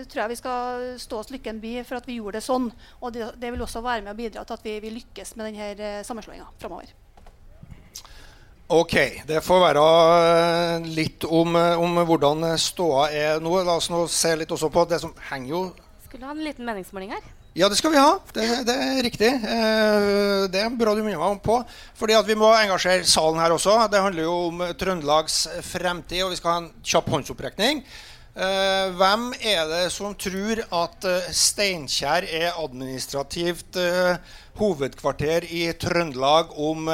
[0.09, 2.71] tror jeg vi skal stå oss lykken bi for at vi gjorde det sånn.
[3.01, 5.51] Og det, det vil også være med å bidra til at vi, vi lykkes med
[5.51, 6.95] denne eh, sammenslåinga framover.
[8.67, 8.95] Ok,
[9.29, 9.83] det får være
[10.27, 13.53] eh, litt om, eh, om hvordan ståa er nå.
[13.63, 15.65] La oss nå se litt også på det som henger jo
[16.07, 17.23] Skulle ha en liten meningsmåling her.
[17.57, 18.19] Ja, det skal vi ha.
[18.35, 19.29] Det, det er riktig.
[19.33, 21.55] Eh, det er bra du minner meg på.
[21.97, 23.79] Fordi at Vi må engasjere salen her også.
[23.89, 27.81] Det handler jo om Trøndelags fremtid, og vi skal ha en kjapp håndsopprekning.
[28.37, 33.81] Eh, hvem er det som tror at eh, Steinkjer er administrativt
[34.61, 36.85] hovedkvarter i Trøndelag om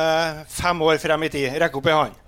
[0.47, 1.51] fem år frem i tid?
[1.59, 2.22] Rekk opp ei hånd.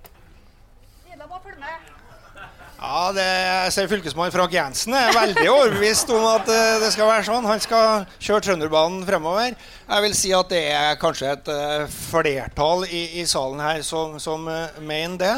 [2.86, 7.26] Ja, det ser Fylkesmann Frank Jensen er veldig overbevist om at uh, det skal være
[7.26, 7.48] sånn.
[7.50, 9.56] Han skal kjøre Trønderbanen fremover.
[9.88, 14.20] Jeg vil si at det er kanskje et uh, flertall i, i, salen her som,
[14.22, 15.34] som uh, mener det.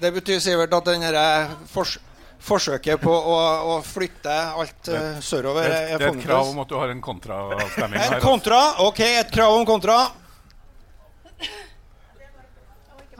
[0.00, 1.24] det betyr Sivert at denne
[1.70, 1.98] fors
[2.44, 3.36] forsøket på å,
[3.74, 4.88] å flytte alt
[5.24, 8.16] sørover det, er, det er et krav om at du har en kontrastemming her.
[8.16, 9.98] En kontra, ok, et krav om kontra.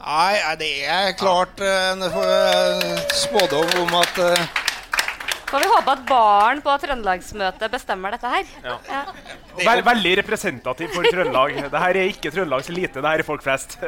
[0.05, 2.05] Nei, det er klart en
[3.17, 4.61] spådom om at uh,
[5.49, 8.49] Får vi håpe at barn på Trøndelagsmøtet bestemmer dette her.
[8.64, 8.75] Ja.
[8.90, 9.03] Ja.
[9.61, 11.55] Vel, veldig representativ for Trøndelag.
[11.62, 13.79] Dette er ikke Trøndelags elite, det her er folk flest.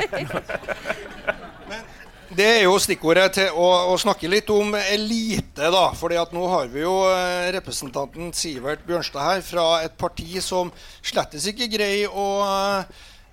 [2.36, 5.84] Det er jo stikkordet til å, å, snakke litt om elite, da.
[5.96, 10.72] fordi at nå har vi jo eh, representanten Sivert Bjørnstad her fra et parti som
[11.06, 12.26] slettes ikke greier å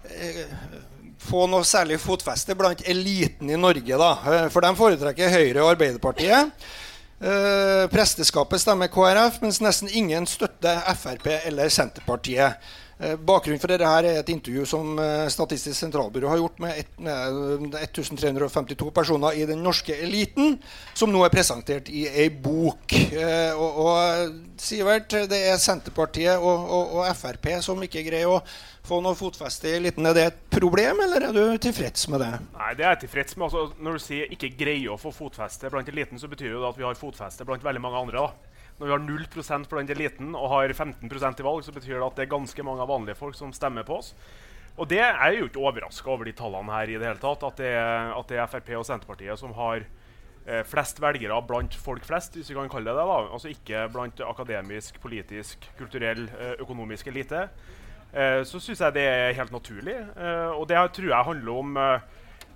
[0.07, 0.45] eh,
[1.23, 3.97] få noe særlig fotfeste blant eliten i Norge.
[3.97, 4.11] da.
[4.27, 6.51] Eh, for de foretrekker Høyre og Arbeiderpartiet.
[7.23, 12.59] Eh, presteskapet stemmer KrF, mens nesten ingen støtter Frp eller Senterpartiet.
[13.03, 16.77] Uh, bakgrunnen for dette her er et intervju som uh, Statistisk sentralbyrå har gjort med,
[17.03, 20.55] 1352 personer i den norske eliten,
[20.95, 22.95] som nå er presentert i ei bok.
[23.57, 28.39] og, og Sivert, det er Senterpartiet og, og, og Frp som ikke greier å
[28.83, 30.05] få noe fotfeste i eliten.
[30.07, 32.31] Er det et problem, eller er du tilfreds med det?
[32.55, 33.45] Nei, det er jeg tilfreds med.
[33.49, 36.79] Altså, når du sier ikke greier å få fotfeste blant eliten, så betyr det at
[36.79, 38.25] vi har fotfeste blant veldig mange andre.
[38.27, 38.52] da.
[38.79, 42.15] Når vi har 0 blant eliten og har 15% i valg, så betyr det at
[42.17, 44.13] det er ganske mange vanlige folk som stemmer på oss.
[44.77, 47.59] Og det er jo ikke overraska over de tallene her i det hele tatt, at
[47.61, 52.05] det er, at det er Frp og Senterpartiet som har eh, flest velgere blant folk
[52.07, 53.05] flest, hvis vi kan kalle det det.
[53.11, 53.19] da.
[53.37, 57.45] Altså ikke blant akademisk, politisk, kulturell, eh, økonomisk elite.
[58.13, 59.95] Eh, så syns jeg det er helt naturlig.
[59.97, 62.09] Eh, og det tror jeg handler om eh,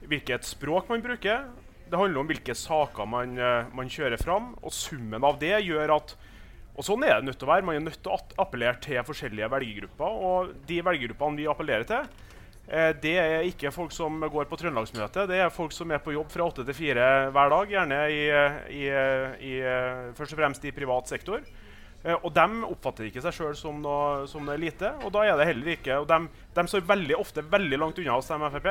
[0.09, 1.47] hvilket språk man bruker.
[1.87, 3.37] Det handler om hvilke saker man,
[3.75, 4.53] man, kjører fram.
[4.61, 6.17] Og summen av det gjør at
[6.77, 7.65] og sånn er det nødt til å være.
[7.65, 10.17] Man er nødt til å appellere til forskjellige velgergrupper.
[10.29, 12.11] Og de velgergruppene vi appellerer til,
[13.01, 15.23] det er ikke folk som går på Trøndelagsmøte.
[15.31, 18.21] Det er folk som er på jobb fra åtte til fire hver dag, gjerne i,
[18.77, 18.83] i,
[19.49, 19.53] i,
[20.19, 21.41] først og fremst i privat sektor.
[22.03, 23.81] Eh, og de oppfatter ikke seg sjøl som,
[24.29, 24.93] som, noe elite.
[25.03, 26.21] Og da er det heller ikke, og de,
[26.55, 28.69] de står veldig ofte veldig langt unna oss, de Frp.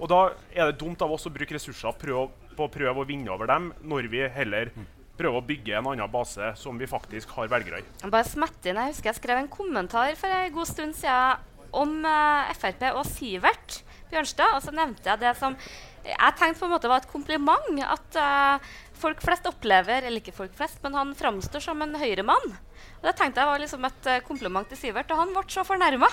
[0.00, 0.20] Og da
[0.52, 3.50] er det dumt av oss å bruke ressurser prøve, på å prøve å vinne over
[3.50, 4.72] dem, når vi heller
[5.18, 7.88] prøver å bygge en annen base som vi faktisk har velgere i.
[8.02, 12.00] Bare smette inn, Jeg husker jeg skrev en kommentar for en god stund siden om
[12.06, 14.56] uh, Frp og Sivert Bjørnstad.
[14.56, 15.56] Og så nevnte jeg det som
[16.04, 17.80] jeg tenkte på en måte var et kompliment.
[17.86, 22.54] At uh, folk flest opplever, eller ikke folk flest, men han framstår som en høyremann.
[23.00, 25.66] Og Det tenkte jeg var liksom et uh, kompliment til Sivert, og han ble så
[25.66, 26.10] fornærma.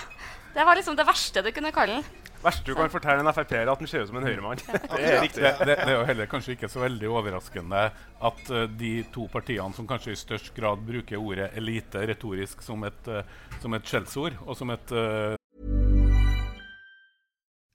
[0.54, 2.21] Det var liksom det verste du kunne kalle han.
[2.42, 4.62] Verste du kan fortelle en Frp-er, at han ser ut som en høyremann.
[4.62, 5.42] det er riktig.
[5.42, 7.84] Det, det, det, er jo heller kanskje ikke så veldig overraskende
[8.30, 12.84] at uh, de to partiene som kanskje i størst grad bruker ordet elite retorisk som
[12.88, 13.22] et, uh,
[13.62, 14.98] som et skjellsord, og som et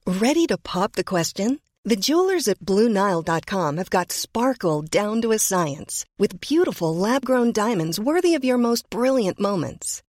[0.08, 1.60] Ready to pop the question?
[1.84, 7.53] The jewelers at BlueNile.com have got sparkle down to a science with beautiful lab grown
[7.53, 10.01] diamonds worthy of your most brilliant moments.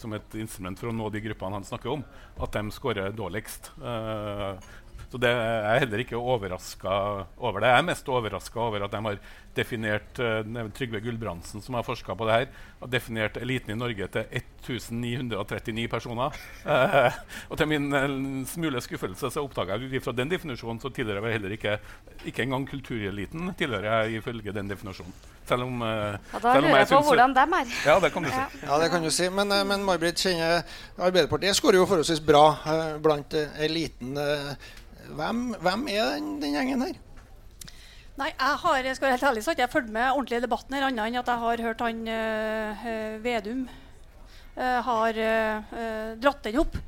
[0.00, 2.04] Som et instrument for å nå de gruppene han snakker om,
[2.42, 3.72] at de scorer dårligst.
[3.78, 4.56] Uh,
[5.14, 6.90] Så det er heller ikke overraska
[7.38, 7.60] over.
[7.62, 7.68] det.
[7.70, 9.18] Jeg er mest overraska over at de har
[9.54, 12.48] definert uh, Trygve Gulbrandsen, som har forska på det her,
[12.80, 16.34] har definert eliten i Norge til 1939 personer.
[16.66, 17.14] Uh,
[17.46, 21.38] og til min uh, smule skuffelse så oppdaga jeg fra den definisjonen så tilhører jeg
[21.38, 21.78] heller ikke
[22.26, 25.14] ikke engang kultureliten tilhører jeg ifølge den definisjonen.
[25.46, 27.74] Selv om, uh, ja, da lurer jeg, jeg på hvordan dem er.
[27.86, 28.46] Ja, det kan du si.
[28.66, 29.30] Ja, det kan du si.
[29.30, 30.64] Men, men May-Britt kjenner
[30.98, 32.48] Arbeiderpartiet skårer jo forholdsvis bra
[33.04, 34.18] blant eliten.
[35.12, 37.00] Hvem, hvem, er den, den, gjengen her?
[38.14, 40.76] Nei, jeg har jeg skal være helt ærlig, ikke jeg fulgt med ordentlig i debatten
[40.76, 43.64] her, annet enn at jeg har hørt han øh, Vedum
[44.56, 46.78] øh, har øh, dratt den opp.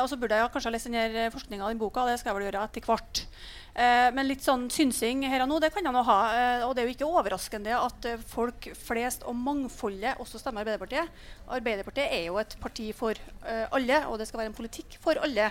[0.00, 2.06] og så burde jeg kanskje ha lest den forskninga i boka.
[2.08, 3.26] Det skal jeg vel gjøre etter hvert.
[3.74, 6.18] Eh, men litt sånn synsing her og nå, det kan jeg nå ha.
[6.30, 10.62] Eh, og det er jo ikke overraskende at eh, folk flest og mangfoldet også stemmer
[10.62, 11.24] Arbeiderpartiet.
[11.50, 15.50] Arbeiderpartiet er jo et parti for alle, og det skal være en politikk for alle.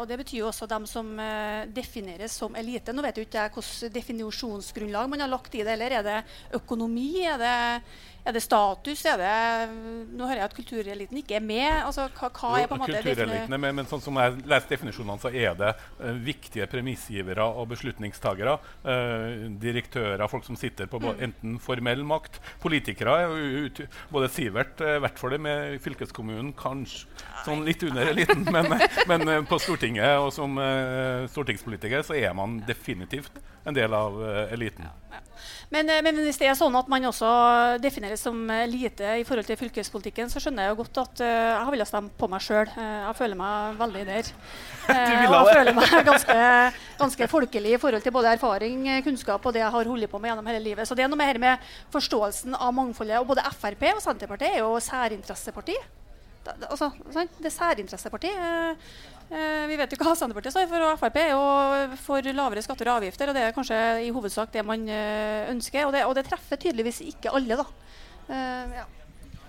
[0.00, 1.12] Og det betyr jo også dem som
[1.70, 2.90] defineres som elite.
[2.92, 5.76] Nå vet jo ikke jeg hvilket definisjonsgrunnlag man har lagt i det.
[5.76, 6.16] Eller er det
[6.58, 7.22] økonomi?
[7.30, 7.54] Er det
[8.22, 9.02] er det status?
[9.10, 11.70] Er det, nå hører jeg at kultureliten ikke er med.
[11.82, 14.70] Altså, hva, hva er på en måte Kultureliten er med, men sånn som jeg leser
[14.70, 16.68] definisjonene, så er det uh, viktige
[17.02, 18.58] premissgivere og beslutningstagere.
[18.84, 21.22] Uh, direktører, folk som sitter på mm.
[21.22, 22.40] enten formell makt.
[22.60, 23.28] Politikere.
[23.32, 27.06] Ut, både Sivert, uh, i hvert fall med fylkeskommunen, kanskje
[27.44, 28.76] sånn litt under eliten, men,
[29.08, 30.54] men på Stortinget og som
[31.32, 34.20] stortingspolitiker så er man definitivt en del av
[34.52, 34.86] eliten.
[35.72, 37.30] Men, eh, men, hvis det er sånn at man også
[37.82, 41.62] defineres som lite i forhold til fylkespolitikken, så skjønner jeg jo godt at uh, jeg
[41.62, 42.72] har villet stemme på meg sjøl.
[42.76, 44.30] Jeg føler meg veldig der.
[45.28, 46.36] Og jeg føler meg ganske,
[47.00, 50.32] ganske, folkelig i forhold til både erfaring, kunnskap og det jeg har holdt på med
[50.32, 50.88] gjennom hele livet.
[50.88, 53.20] Så det er noe med, med forståelsen av mangfoldet.
[53.22, 55.76] Og både Frp og Senterpartiet er jo særinteresseparti.
[56.46, 56.90] Altså,
[57.38, 58.30] det er særinteresseparti.
[59.32, 61.42] Uh, Eh, vi vet jo hva Senterpartiet står for, og Frp er jo
[62.02, 63.30] for lavere skatter og avgifter.
[63.30, 65.86] og Det er kanskje i hovedsak det man eh, ønsker.
[65.86, 67.66] Og det, og det treffer tydeligvis ikke alle, da.
[68.28, 68.86] Eh, ja.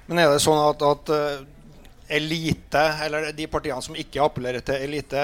[0.08, 1.44] Men er det sånn at, at uh,
[2.12, 5.22] elite, eller de partiene som ikke appellerer til elite,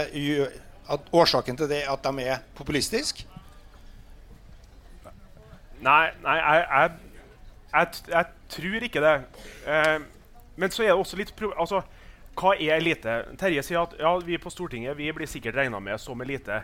[0.90, 3.26] at årsaken til det er at de er populistiske?
[5.84, 6.94] Nei, nei jeg, jeg,
[7.74, 9.16] jeg, jeg, tror ikke det.
[9.68, 10.08] Uh,
[10.56, 11.84] men så er det også litt altså,
[12.38, 13.16] hva er elite?
[13.40, 16.62] Terje sier at ja, vi på Stortinget vi blir sikkert regna med som elite.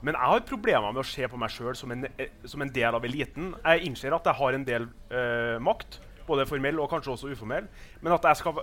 [0.00, 2.96] Men jeg har problemer med å se på meg sjøl som, eh, som, en del
[2.96, 3.50] av eliten.
[3.64, 7.68] Jeg innser at jeg har en del uh, makt, både formell og kanskje også uformell.
[8.00, 8.62] Men at jeg skal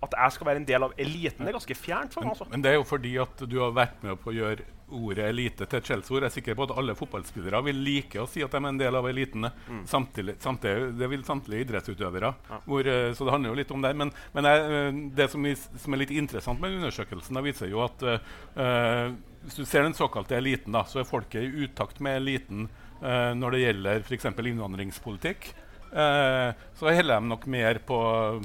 [0.00, 2.32] at jeg skal være en del av eliten, det er ganske fjernt for meg.
[2.32, 2.46] Altså.
[2.48, 4.64] Men, det er jo fordi at du har vært med på å gjøre
[4.96, 6.24] ordet elite til et skjellsord.
[6.24, 8.80] Jeg er sikker på at alle fotballspillere vil like å si at de er en
[8.80, 9.52] del av elitene.
[9.68, 9.84] Mm.
[9.90, 12.32] Samtidig, samtidig, det vil samtlige idrettsutøvere.
[12.50, 12.60] Ja.
[12.66, 13.94] Hvor, eh, så det handler jo litt om det.
[14.02, 17.82] Men, men jeg, eh, det som, som, er litt interessant med undersøkelsen, da viser jo
[17.86, 19.08] at uh,
[19.44, 22.68] hvis du ser den såkalte eliten, da, så er folket i utakt med eliten
[23.00, 24.30] uh, når det gjelder f.eks.
[24.34, 25.52] innvandringspolitikk.
[25.90, 27.98] Eh, så heller de nok mer på,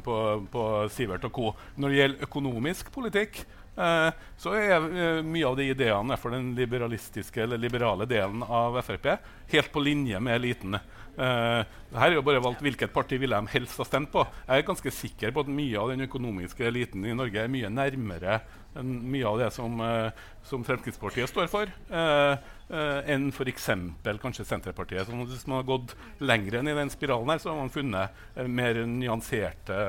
[0.03, 0.15] på,
[0.51, 1.51] på, Sivert og co.
[1.77, 3.43] Når det gjelder økonomisk politikk,
[3.77, 8.77] eh, så er eh, mye av de ideene for den liberalistiske eller liberale delen av
[8.85, 9.07] Frp
[9.51, 10.77] helt på linje med eliten.
[11.15, 11.61] Uh,
[11.95, 14.25] her er jo bare valgt hvilket parti ville de helst ha stemt på.
[14.49, 17.69] Jeg er ganske sikker på at mye av den økonomiske eliten i Norge er mye
[17.71, 18.41] nærmere
[18.75, 20.09] enn mye av det som, uh,
[20.43, 21.71] som Fremskrittspartiet står for.
[21.95, 23.69] Enn f.eks.
[24.03, 25.07] kanskje Senterpartiet.
[25.07, 28.43] Så hvis man har gått lenger enn i den spiralen, her, så har man funnet
[28.51, 29.79] mer nyanserte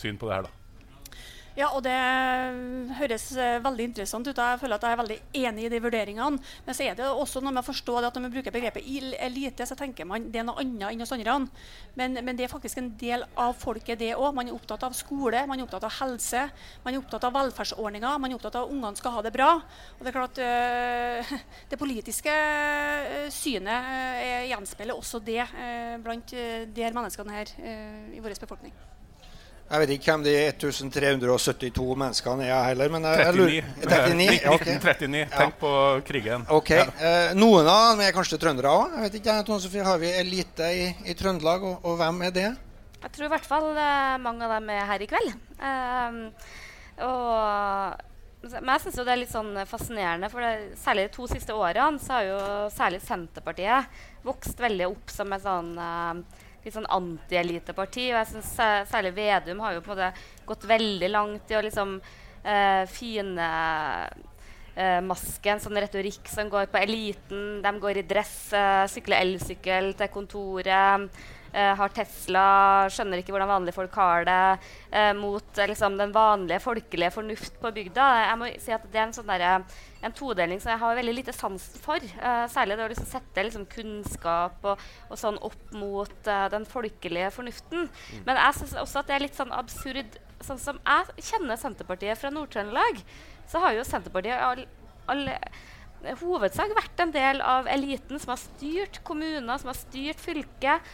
[0.00, 0.48] syn på det her.
[0.48, 0.59] da.
[1.58, 1.94] Ja, og Det
[3.00, 4.38] høres uh, veldig interessant ut.
[4.38, 6.38] Jeg føler at jeg er veldig enig i de vurderingene.
[6.66, 9.66] Men så er det også noe med å forstå at når man bruker begrepet elite,
[9.66, 11.40] så tenker man det er noe annet enn hos andre.
[11.98, 14.30] Men, men, det er faktisk en del av folket, det òg.
[14.36, 16.44] Man er opptatt av skole, man er opptatt av helse,
[16.84, 19.50] man er opptatt av velferdsordninger, man er opptatt av at ungene skal ha det bra.
[19.98, 21.34] Og Det er klart uh,
[21.72, 22.36] det politiske
[23.34, 25.42] synet gjenspeiler også det
[26.04, 27.52] blant de her menneskene her
[28.14, 28.74] i vår befolkning.
[29.70, 32.88] Jeg vet ikke hvem de 1372 menneskene er heller.
[32.90, 33.52] Men jeg, 39.
[33.54, 34.38] Jeg 39?
[34.56, 34.74] Okay.
[34.80, 35.20] 1939.
[35.30, 35.58] Tenk ja.
[35.60, 35.74] på
[36.08, 36.46] krigen.
[36.50, 36.72] Ok.
[36.74, 36.86] Ja.
[36.90, 38.96] Eh, noen av dem er kanskje trøndere òg.
[38.96, 42.48] Jeg vet ikke, Har vi elite i, i Trøndelag, og, og, hvem er det?
[43.00, 45.32] Jeg tror i hvert fall eh, mange av dem er her i kveld.
[45.62, 46.18] Eh,
[47.06, 48.04] og,
[48.50, 52.02] men jeg syns det er litt sånn fascinerende, for det, særlig de to siste årene
[52.02, 58.10] så har jo særlig Senterpartiet vokst veldig opp som en sånn uh, litt sånn anti-eliteparti.
[58.12, 58.50] Og jeg synes
[58.90, 61.96] særlig Vedum har jo på en måte gått veldig langt i å liksom
[62.44, 63.48] eh, fine
[64.76, 67.60] eh, maske en sånn retorikk som går på eliten.
[67.64, 71.22] De går i dress, eh, sykler elsykkel til kontoret.
[71.50, 72.42] Uh, har Tesla,
[72.94, 77.56] skjønner ikke hvordan vanlige folk har det, eh, mot uh, liksom, den vanlige folkelige fornuft
[77.58, 78.04] på bygda.
[78.28, 79.64] Jeg må si at Det er en, sånn der,
[80.06, 82.06] en todeling som jeg har veldig lite sans for.
[82.54, 87.88] særlig det å liksom, sette liksom, kunnskap og, og, sånn opp mot den folkelige fornuften.
[87.90, 88.22] Mm.
[88.28, 92.16] Men jeg syns også at det er litt sånn absurd Sånn som jeg kjenner Senterpartiet
[92.16, 93.02] fra Nord-Trøndelag,
[93.44, 94.62] så har jo Senterpartiet all,
[95.12, 95.26] all
[96.20, 100.92] hovedsak vært en del av eliten som har styrt kommuner, som har styrt fylket.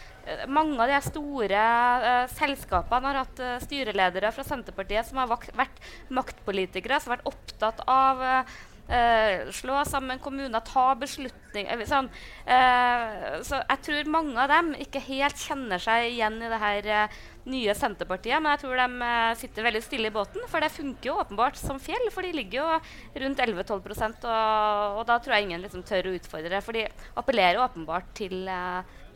[0.50, 1.64] Mange av de store
[2.02, 7.30] uh, selskapene har hatt uh, styreledere fra Senterpartiet som har vært maktpolitikere, som har vært
[7.30, 8.56] opptatt av uh,
[8.86, 12.06] Uh, slå sammen kommuner, ta beslutninger sånn,
[12.46, 16.86] uh, Så jeg tror mange av dem ikke helt kjenner seg igjen i det her
[16.94, 17.16] uh,
[17.50, 18.38] nye Senterpartiet.
[18.38, 19.08] Men jeg tror de
[19.40, 22.06] sitter veldig stille i båten, for det funker jo åpenbart som fjell.
[22.14, 23.74] For de ligger jo rundt 11-12
[24.06, 26.62] og, og da tror jeg ingen liksom tør å utfordre.
[26.62, 26.86] For de
[27.18, 28.46] appellerer åpenbart til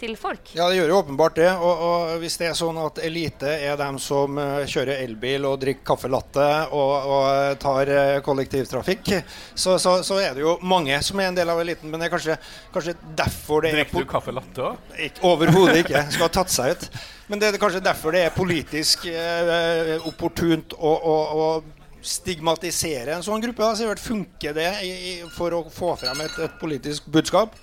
[0.01, 0.53] til folk.
[0.57, 1.49] Ja, det gjør jo åpenbart det.
[1.53, 5.59] Og, og, hvis det er sånn at elite er dem som uh, kjører elbil og
[5.63, 6.47] drikker kaffe latte
[6.77, 9.13] og, og eh, tar uh, kollektivtrafikk,
[9.55, 11.91] så, så, så, er det jo mange som er en del av eliten.
[11.93, 12.39] Men det er kanskje,
[12.75, 14.95] kanskje derfor det Drikker du kaffe latte òg?
[15.27, 16.07] Overhodet ikke.
[16.15, 16.89] Skal ha tatt seg ut.
[17.31, 23.25] Men det er kanskje derfor det er politisk eh, opportunt å, å, å stigmatisere en
[23.25, 23.63] sånn gruppe.
[23.63, 23.77] Da.
[23.77, 27.55] Så funker det i, i, for å få frem et, et politisk budskap?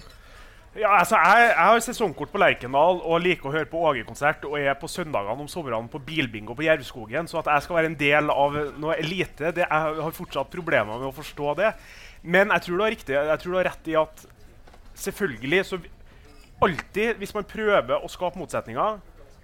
[0.77, 4.59] Ja, altså, jeg, jeg, har sesongkort på Lerkendal og liker å høre på Åge-konsert og
[4.59, 7.29] er på søndagene om sommeren på bilbingo på Jervskogen.
[7.29, 10.99] Så at jeg skal være en del av noe elite, det, jeg har fortsatt problemer
[10.99, 11.71] med å forstå det.
[12.21, 14.27] Men jeg tror du har, riktig, jeg tror du har rett i at
[15.07, 15.83] selvfølgelig så
[16.57, 18.95] Alltid hvis man prøver å skape motsetninger,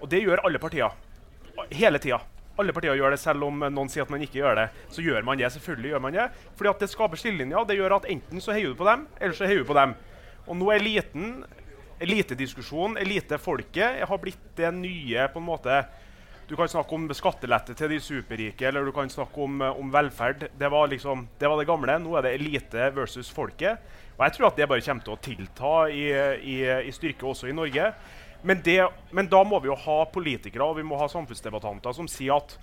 [0.01, 0.95] og det gjør alle partier
[1.77, 2.17] hele tida
[2.57, 4.65] alle partier gjør det, selv om noen sier at man ikke gjør det.
[4.93, 5.49] Så gjør man det.
[5.55, 6.25] selvfølgelig gjør man det.
[6.57, 7.65] Fordi at det skaper skillelinjer.
[7.65, 9.95] Det gjør at enten så heier du på dem, eller så heier du på dem.
[10.47, 11.43] Og nå er eliten,
[12.03, 15.83] elitediskusjonen, elitefolket, har blitt det nye på en måte
[16.43, 19.89] Du kan snakke om skattelette til de superrike, eller du kan snakke om, eh, om
[19.89, 20.49] velferd.
[20.59, 21.95] Det var, liksom, det var det gamle.
[22.03, 23.79] Nå er det elite versus folket.
[24.17, 26.03] Og jeg tror at det bare kommer til å tilta i,
[26.43, 27.93] i, i styrke også i Norge.
[28.43, 32.09] Men, det, men, da må vi jo ha politikere og vi må ha samfunnsdebattanter som
[32.11, 32.57] sier at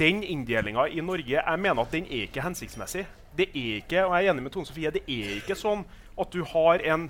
[0.00, 3.04] den inndelinga i Norge jeg mener at den er ikke hensiktsmessig.
[3.36, 5.84] Det er ikke, og jeg er enig med Tone Sofie, det er ikke sånn
[6.16, 7.08] at du har en,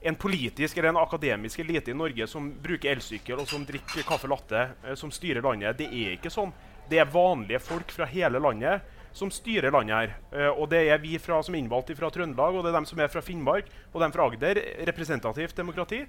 [0.00, 4.30] en, politisk eller en akademisk elite i Norge som bruker elsykkel og som drikker kaffe
[4.30, 5.78] latte, eh, som styrer landet.
[5.80, 6.52] Det er ikke sånn.
[6.90, 8.84] Det er vanlige folk fra hele landet
[9.14, 10.14] som styrer landet her.
[10.34, 12.88] Eh, og det er vi fra, som er innvalgt fra Trøndelag, og det er dem
[12.90, 14.60] som er fra Finnmark og dem fra Agder.
[14.90, 16.04] Representativt demokrati.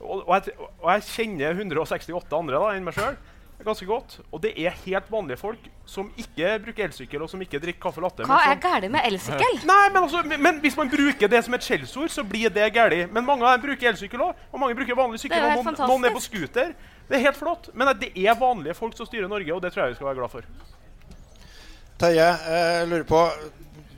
[0.00, 3.18] Og, og, jeg, og jeg, kjenner 168 andre da, enn meg sjøl
[3.64, 4.16] ganske godt.
[4.30, 8.02] Og det er helt vanlige folk som ikke bruker elsykkel og som ikke drikker kaffe
[8.04, 8.26] latte.
[8.28, 9.60] Hva er galt med elsykkel?
[9.70, 13.12] Nei, men, altså, men, hvis man bruker det som et skjellsord, så blir det galt.
[13.12, 14.44] Men mange av dem bruker elsykkel òg.
[14.50, 15.44] Og mange bruker vanlig sykkel.
[15.44, 16.74] Og noen, noen, er på scooter.
[17.08, 17.70] Det er helt flott.
[17.74, 20.20] Men det er vanlige folk som styrer Norge, og det tror jeg vi skal være
[20.22, 20.52] glad for.
[22.00, 23.24] Terje, jeg lurer på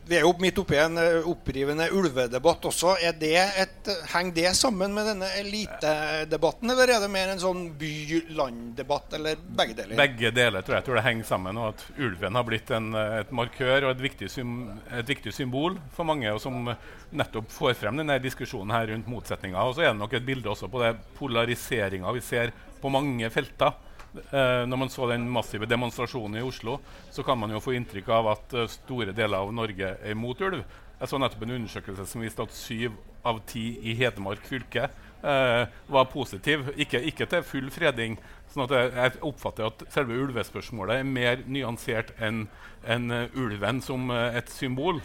[0.07, 2.95] vi er jo midt oppi en eh, opprivende ulvedebatt også.
[3.21, 9.15] Det et, henger det sammen med denne elitedebatten, eller er det mer en sånn by-land-debatt,
[9.19, 9.99] eller begge deler?
[10.01, 10.83] Begge deler, tror jeg.
[10.83, 11.61] jeg tror det henger sammen.
[11.63, 12.91] Og at ulven har blitt en,
[13.23, 16.73] et markør og et viktig, et viktig, symbol for mange, og som
[17.13, 19.61] nettopp får frem denne diskusjonen her rundt motsetninger.
[19.63, 23.31] Og så er det nok et bilde også på det polariseringa vi ser på mange
[23.31, 23.79] felter.
[24.13, 26.79] Eh, når man så den massive demonstrasjonen i Oslo,
[27.11, 30.41] så kan man jo få inntrykk av at uh, store deler av Norge er imot
[30.45, 30.61] ulv.
[30.99, 34.91] Jeg så nettopp en undersøkelse som viste at syv av ti i Hedmark fylke
[35.25, 36.69] uh, var positiv.
[36.77, 38.19] Ikke, ikke, til full fredning.
[38.53, 42.45] sånn at jeg, oppfatter at selve ulvespørsmålet er mer nyansert enn
[42.83, 45.01] en, uh, ulven som et symbol.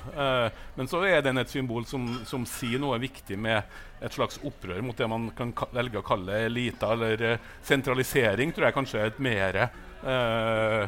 [0.75, 3.63] men så er den et symbol som, som sier noe viktig med
[4.01, 8.69] et slags opprør mot det man kan velge å kalle elita, eller uh, sentralisering, tror
[8.69, 9.59] jeg kanskje er et mer
[10.03, 10.83] uh,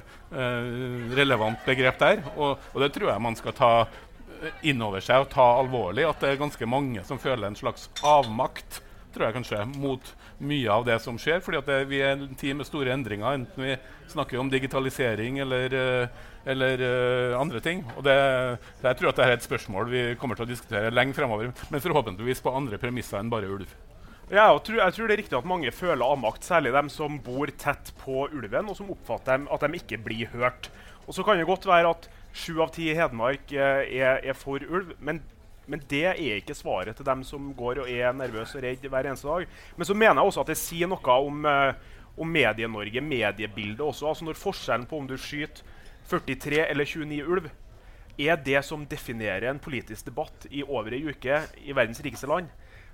[1.18, 2.22] relevant begrep der.
[2.36, 3.72] Og, og, det tror jeg man skal ta
[4.64, 6.06] inn over seg og ta alvorlig.
[6.08, 8.82] At det er ganske mange som føler en slags avmakt
[9.14, 10.12] tror jeg kanskje, mot
[10.46, 11.42] mye av det som skjer.
[11.44, 13.78] fordi det, vi er en tid med store endringer, enten vi
[14.12, 15.76] snakker om digitalisering eller,
[16.46, 17.84] eller uh, andre ting.
[17.98, 18.16] Og det,
[18.80, 21.54] det, jeg tror at dette er et spørsmål vi kommer til å diskutere lenge fremover,
[21.70, 23.74] men forhåpentligvis på andre premisser enn bare ulv.
[24.30, 27.16] Ja, jeg tror, jeg tror, det er riktig at mange føler avmakt, særlig dem som
[27.26, 30.70] bor tett på ulven, og som oppfatter at de ikke blir hørt.
[31.08, 32.06] Og så kan det godt være at
[32.38, 33.88] sju av ti i Hedmark er,
[34.22, 35.24] er for ulv, men
[35.70, 39.08] men det er ikke svaret til dem som går og er nervøse og redde hver
[39.08, 39.48] eneste dag.
[39.78, 41.74] Men så mener jeg også at det sier noe om, uh,
[42.20, 44.10] om Medie-Norge, mediebildet også.
[44.10, 45.62] Altså Når forskjellen på om du skyter
[46.10, 47.52] 43 eller 29 ulv,
[48.20, 52.50] er det som definerer en politisk debatt i over ei uke i verdens rikeste land,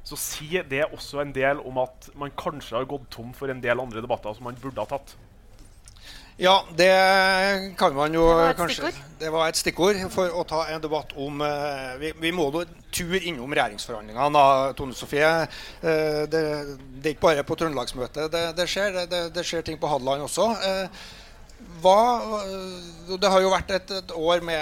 [0.06, 3.64] så sier det også en del om at man kanskje har gått tom for en
[3.64, 5.16] del andre debatter som man burde ha tatt.
[6.38, 6.92] Ja, det
[7.80, 11.40] kan man jo det kanskje Det var et stikkord for å ta en debatt om
[11.40, 15.30] uh, vi, vi, må nå tur innom regjeringsforhandlingene, Tone Sofie.
[15.80, 16.42] Uh, det,
[17.00, 19.00] det, er ikke bare på Trøndelagsmøtet det, det skjer.
[19.08, 20.50] Det, det, skjer ting på Hadeland også.
[20.60, 21.08] Uh,
[21.80, 22.00] hva,
[23.16, 24.60] det har jo vært et, et år med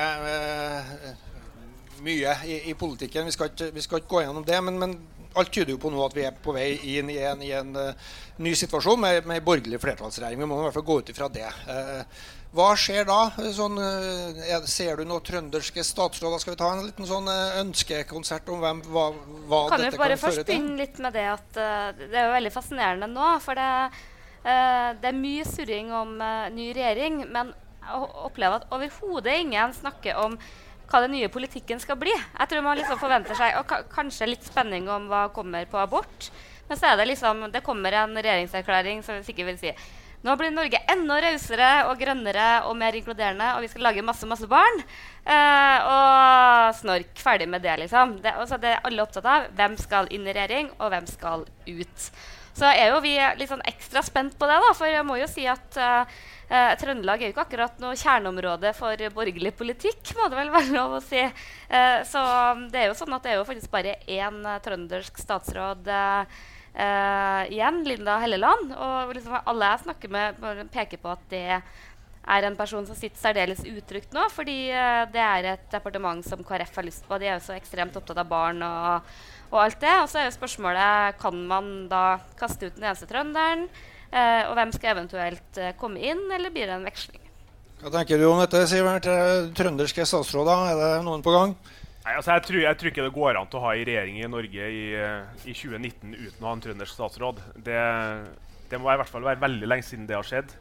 [2.03, 3.26] mye i, i, politikken.
[3.26, 4.59] Vi skal, ikke, vi skal, ikke, gå gjennom det.
[4.63, 4.95] Men, men
[5.39, 7.73] alt tyder jo på nå at vi er på vei inn i en, i en
[7.75, 8.13] uh,
[8.43, 10.39] ny situasjon med, med borgerlig flertallsregjering.
[10.41, 11.49] Vi må i hvert fall gå ut ifra det.
[11.67, 12.03] Uh,
[12.53, 13.19] hva skjer da?
[13.55, 16.43] Sånn, uh, ser du noen trønderske statsråder?
[16.43, 17.29] Skal vi ta en liten sånn
[17.63, 19.09] ønskekonsert om hvem, hva,
[19.49, 19.97] hva kan dette kan føre til?
[19.97, 21.61] Kan vi bare først begynne litt med det at
[22.03, 23.34] det er jo veldig fascinerende nå.
[23.43, 23.71] For det,
[24.43, 26.15] det er mye surring om
[26.53, 27.25] ny regjering.
[27.34, 27.53] men
[27.84, 30.38] jeg opplever at overhodet ingen snakker om
[30.94, 32.14] hva den nye politikken skal bli.
[32.14, 36.30] Jeg tror man liksom forventer seg og kanskje litt spenning om hva kommer på abort.
[36.70, 39.76] Men så er det liksom, det kommer en regjeringserklæring som sikkert vil si
[40.24, 44.28] nå blir Norge enda rausere og grønnere og mer inkluderende, og vi skal lage masse
[44.30, 44.78] masse barn.
[45.28, 47.12] Eh, og snork.
[47.20, 48.16] Ferdig med det, liksom.
[48.24, 52.08] Det, så er alle opptatt av hvem skal inn i regjering, og hvem skal ut.
[52.54, 55.30] Så er jo vi litt sånn ekstra spent på det, da, for jeg må jo
[55.32, 56.06] si at uh,
[56.54, 60.76] Eh, Trøndelag er jo ikke akkurat noe kjerneområde for borgerlig politikk, må det vel være
[60.76, 61.22] lov å si.
[61.24, 62.24] Eh, så
[62.70, 66.26] det er jo sånn at det er jo faktisk bare én uh, trøndersk statsråd uh,
[67.49, 68.76] igjen, Linda Helleland.
[68.76, 73.20] Og liksom alle jeg snakker med, peker på at det er en person som sitter
[73.20, 77.18] særdeles utrygt nå, fordi uh, det er et departement som KrF har lyst på.
[77.18, 79.16] De er jo så ekstremt opptatt av barn og,
[79.54, 79.93] og alt det.
[80.01, 82.06] Og så er jo spørsmålet kan man da
[82.39, 83.68] kaste ut den eneste trønderen.
[84.14, 87.22] Eh, og hvem skal eventuelt eh, komme inn, eller blir det en veksling?
[87.84, 89.08] Hva tenker du om dette, Sivert?
[89.58, 91.56] Trønderske statsråder, er det noen på gang?
[92.04, 94.18] Nei, altså jeg, tror, jeg, tror, ikke det går an til å ha en regjering
[94.20, 97.39] i Norge i, eh, i 2019 uten å ha en trøndersk statsråd.
[97.64, 97.80] Det,
[98.72, 100.51] det, må i hvert fall være veldig lenge siden det har skjedd.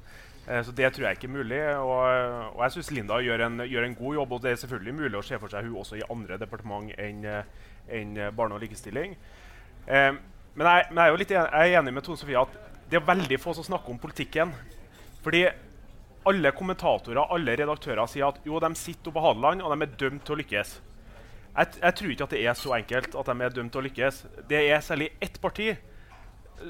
[0.47, 1.59] Eh, så det tror jeg ikke er mulig.
[1.83, 2.05] Og,
[2.53, 4.37] og jeg syns Linda gjør en, gjør en, god jobb.
[4.37, 7.27] Og det er selvfølgelig mulig å se for seg hun også i andre departement enn
[7.89, 9.17] en Barne- og likestilling.
[9.87, 10.13] Eh,
[10.55, 12.57] men jeg, men jeg, er jo litt enig, jeg er enig med Tone Sofie at
[12.91, 14.53] det er veldig få som snakker om politikken.
[15.25, 15.47] Fordi
[16.29, 19.95] alle kommentatorer alle redaktører sier at jo, de sitter oppe på Hadeland og de er
[19.99, 20.75] dømt til å lykkes.
[21.53, 23.87] Jeg, jeg, tror ikke at det er så enkelt at de er dømt til å
[23.87, 24.21] lykkes.
[24.49, 25.73] Det er særlig ett parti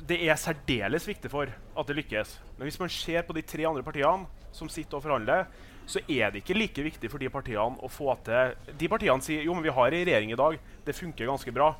[0.09, 2.39] det er særdeles viktig for at det lykkes.
[2.57, 5.45] Men hvis man ser på de tre andre partiene som sitter og forhandler,
[5.87, 9.43] så er det ikke like viktig for de partiene å få til De partiene sier
[9.47, 10.59] jo, men vi har en regjering i dag.
[10.87, 11.73] Det funker ganske bra.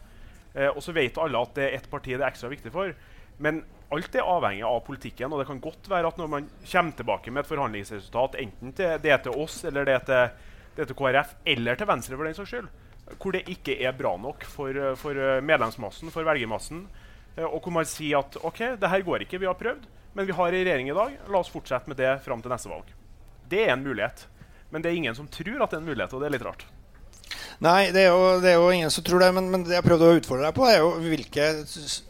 [0.55, 2.93] Eh, og så vet alle at det er ett parti det er ekstra viktig for.
[3.43, 5.33] Men alt er avhengig av politikken.
[5.33, 8.99] Og det kan godt være at når man kommer tilbake med et forhandlingsresultat, enten til,
[9.03, 12.19] det er til oss, eller det er til, det er til KrF, eller til Venstre,
[12.19, 12.71] for den saks skyld,
[13.19, 16.87] hvor det ikke er bra nok for, for medlemsmassen, for velgermassen,
[17.37, 20.29] eh, og hvor man sier at OK, det her går ikke, vi har prøvd, men
[20.29, 22.93] vi har en regjering i dag, la oss fortsette med det fram til neste valg.
[23.53, 24.27] Det er en mulighet.
[24.73, 26.47] Men det er ingen som tror at det er en mulighet, og det er litt
[26.47, 26.65] rart.
[27.63, 29.29] Nei, det er, jo, det er, jo, ingen som tror det.
[29.37, 31.49] Men, men det jeg prøvde å utfordre deg på, er jo hvilke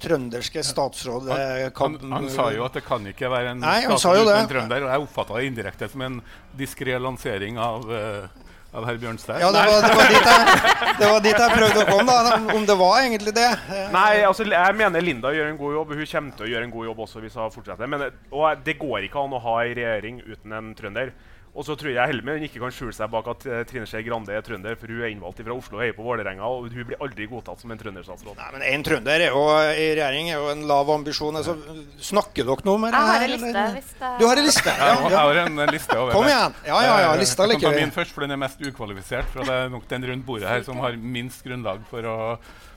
[0.01, 1.29] trønderske statsråd
[1.77, 4.53] kan han, han, sa jo at det kan ikke være en Nei, statsråd uten en
[4.55, 4.87] trønder.
[4.87, 6.23] Og jeg oppfatta det indirekte som en
[6.57, 8.41] diskré lansering av uh,
[8.73, 9.41] av herr Bjørnstad?
[9.41, 12.39] Ja, det var, det, var jeg, det var, dit jeg, prøvde å komme, da.
[12.57, 13.49] Om det var egentlig det.
[13.93, 15.93] Nei, altså, jeg mener Linda gjør en god jobb.
[15.99, 17.91] Hun kommer til å gjøre en god jobb også hvis hun fortsetter.
[17.93, 21.13] Men, og det går ikke an å ha en regjering uten en trønder.
[21.53, 24.33] Og så tror jeg Helme ikke kan skjule seg bak at uh, Trine Skei Grande
[24.33, 27.03] er trønder, for hun er innvalgt fra Oslo og heier på Vålerenga, og hun blir
[27.05, 28.39] aldri godtatt som en trønderstatsråd.
[28.39, 31.37] Nei, men En trønder er jo, i regjering er jo en lav ambisjon.
[31.43, 31.59] Altså,
[32.01, 33.13] snakker dere noe med det her?
[33.13, 33.67] Jeg har en liste.
[33.77, 34.15] Hvis det...
[34.17, 34.77] Du har en liste?
[34.81, 36.59] Ja, jeg har en liste over Kom igjen!
[36.73, 37.69] Ja, ja, ja, lista liker vi.
[37.69, 39.33] Jeg kan ta min først, for den er mest ukvalifisert.
[39.37, 42.19] For det er nok den rundt bordet her som har minst grunnlag for å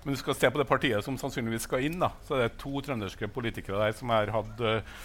[0.06, 1.98] men du skal se på det partiet som sannsynligvis skal inn.
[2.00, 4.98] da, så det er to trønderske politikere der som har hatt uh,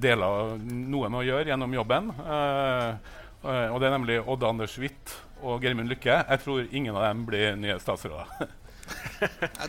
[0.00, 2.08] deler, noe med å gjøre gjennom jobben.
[2.16, 2.96] Uh,
[3.44, 5.12] og Det er nemlig Odd Anders Hvitt
[5.44, 6.16] og Geirmund Lykke.
[6.24, 8.48] Jeg tror ingen av dem blir nye statsråder.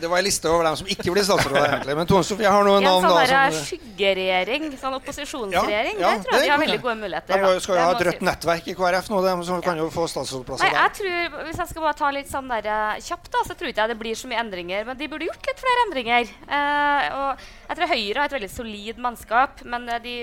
[0.00, 1.66] det var en liste over dem som ikke blir statsråder.
[1.74, 3.04] egentlig Men Tone Sofie har noen navn.
[3.04, 6.80] En sånn da, som, skyggeregjering, sånn opposisjonsregjering, ja, ja, det tror jeg de har veldig
[6.84, 7.44] gode muligheter.
[7.44, 10.06] De skal jo ha et rødt nettverk i KrF nå, de, som kan jo få
[10.14, 10.78] statsrådplasser der.
[10.78, 13.72] jeg tror, Hvis jeg skal bare ta litt sånn der, uh, kjapt, da, så tror
[13.72, 14.84] ikke jeg det blir så mye endringer.
[14.88, 16.34] Men de burde gjort litt flere endringer.
[16.46, 20.16] Uh, og jeg tror Høyre har et veldig solid mannskap, men uh, de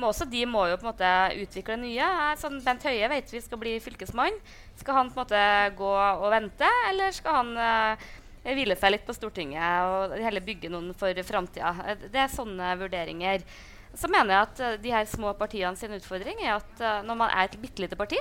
[0.00, 1.10] må også de må jo på en måte
[1.42, 2.06] utvikle nye.
[2.40, 4.36] Sånn, Bent Høie vet vi skal bli fylkesmann.
[4.80, 5.42] Skal han på en måte
[5.78, 8.08] gå og vente, eller skal han uh,
[8.46, 11.72] hvile seg litt på Stortinget og heller bygge noen for framtida?
[12.04, 13.46] Det er sånne vurderinger.
[13.96, 17.22] Så mener jeg at uh, de her små partiene sin utfordring er at uh, når
[17.24, 18.20] man er et bitte lite parti,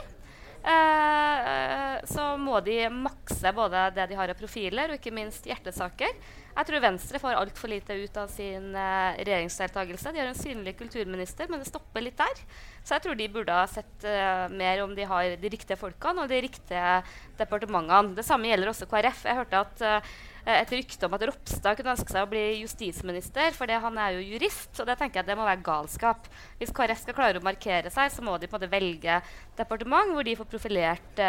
[2.10, 6.16] så må de makse både det de har av profiler, og ikke minst hjertesaker.
[6.56, 10.14] Jeg tror Venstre får altfor lite ut av sin uh, regjeringsdeltakelse.
[10.16, 12.46] De har en synlig kulturminister, men det stopper litt der.
[12.86, 16.24] Så jeg tror de burde ha sett uh, mer om de har de riktige folkene
[16.24, 16.94] og de riktige
[17.36, 18.16] departementene.
[18.16, 19.26] Det samme gjelder også KrF.
[19.28, 20.16] Jeg hørte at uh,
[20.56, 24.24] et rykte om at Ropstad kunne ønske seg å bli justisminister, for han er jo
[24.30, 24.80] jurist.
[24.80, 26.30] Og det tenker jeg det må være galskap.
[26.62, 29.20] Hvis KrF skal klare å markere seg, så må de på en måte velge
[29.58, 31.22] departement hvor de får profilert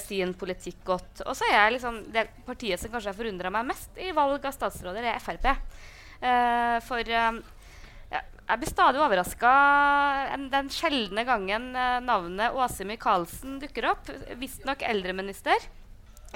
[0.00, 1.22] sin politikk godt.
[1.28, 4.47] Og så er jeg liksom det partiet som kanskje har forundra meg mest i valg
[4.48, 5.48] av statsråder er Frp.
[6.18, 7.38] Uh, for uh,
[8.48, 9.50] jeg blir stadig overraska
[10.48, 14.08] den sjeldne gangen uh, navnet Åse Michaelsen dukker opp.
[14.40, 15.68] Visstnok eldreminister.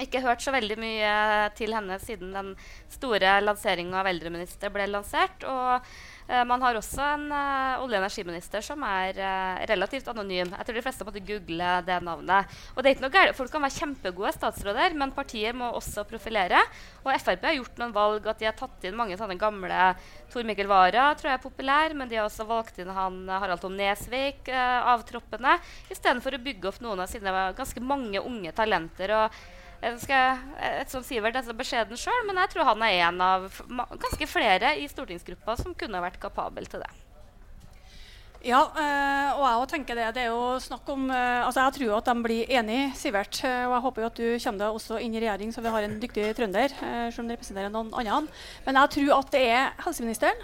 [0.01, 1.13] Ikke hørt så veldig mye
[1.57, 2.53] til henne siden den
[2.93, 5.45] store lanseringa av eldreminister ble lansert.
[5.45, 5.93] Og
[6.47, 10.53] man har også en uh, olje- og energiminister som er uh, relativt anonym.
[10.55, 12.53] Jeg tror de fleste måtte google det navnet.
[12.73, 13.37] Og det er ikke noe galt.
[13.37, 16.61] Folk kan være kjempegode statsråder, men partiet må også profilere.
[17.03, 19.89] Og Frp har gjort noen valg at de har tatt inn mange sånne gamle
[20.33, 23.61] Tor Mikkel Wara tror jeg er populær, men de har også valgt inn han Harald
[23.61, 25.57] Tom Nesvik av troppene,
[25.93, 29.13] istedenfor å bygge opp noen av sine ganske mange unge talenter.
[29.19, 29.43] og
[29.83, 34.29] et sånt Sivert er så beskjeden sjøl, men jeg tror han er en av ganske
[34.29, 36.93] flere i stortingsgruppa som kunne vært kapabel til det.
[38.43, 40.09] Ja, øh, og jeg tenker det.
[40.17, 43.39] Det er jo snakk om øh, altså Jeg tror at de blir enige, Sivert.
[43.43, 45.85] Og jeg håper jo at du kommer deg også inn i regjering, så vi har
[45.87, 46.75] en dyktig trønder
[47.15, 48.27] som representerer noen andre.
[48.65, 50.43] Men jeg tror at det er helseministeren,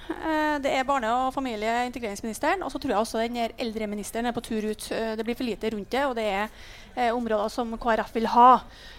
[0.63, 4.31] det er barne- og familie- og integreringsministeren, og så tror jeg også den eldreministeren er
[4.31, 4.89] på tur ut.
[4.89, 6.47] det blir for lite rundt det, og det er
[6.99, 8.49] eh, områder som KrF vil ha.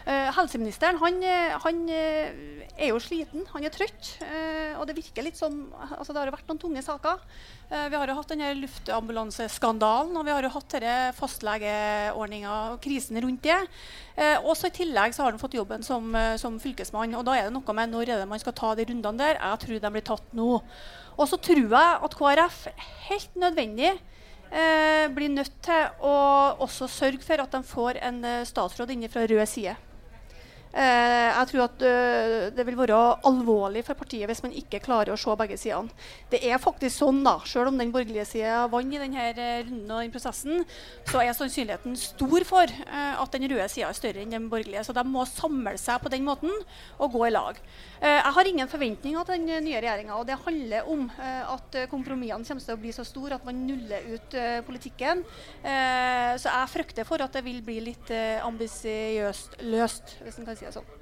[0.09, 2.31] Eh, helseministeren han, eh, han, eh,
[2.79, 4.17] er jo sliten, han er trøtt.
[4.25, 7.21] Eh, og det virker litt som altså Det har vært noen tunge saker.
[7.71, 12.81] Eh, vi har jo hatt denne luftambulanseskandalen, og vi har jo hatt denne fastlegeordninga og
[12.81, 13.61] krisen rundt det.
[14.45, 17.15] også I tillegg så har han fått jobben som, som, fylkesmann.
[17.15, 19.39] og Da er det noe med når er det man skal ta de rundene der.
[19.39, 20.63] Jeg tror de blir tatt nå.
[21.17, 22.67] Og så tror jeg at KrF
[23.09, 23.99] helt nødvendig
[25.15, 26.15] blir nødt til å
[26.65, 29.77] også sørge for at de får en eh, statsråd inne fra rød side.
[30.71, 35.11] Uh, jeg tror at uh, det vil være alvorlig for partiet hvis man ikke klarer
[35.11, 35.91] å se begge sidene.
[36.31, 39.91] Det er faktisk sånn, da, selv om den borgerlige sida vant i denne uh, runden
[39.91, 40.63] og den prosessen,
[41.11, 44.85] så er sannsynligheten stor for at den røde sida er større enn den borgerlige.
[44.87, 46.53] Så de må samle seg på den måten
[47.03, 47.59] og gå i lag.
[48.01, 50.19] jeg har ingen forventninger til den nye regjeringa.
[50.27, 54.37] Det handler om at kompromissene kommer til å bli så store at man nuller ut
[54.67, 55.25] politikken.
[55.63, 58.13] så jeg frykter for at det vil bli litt
[58.45, 60.17] ambisiøst løst.
[60.23, 60.97] hvis man kan si det sånn.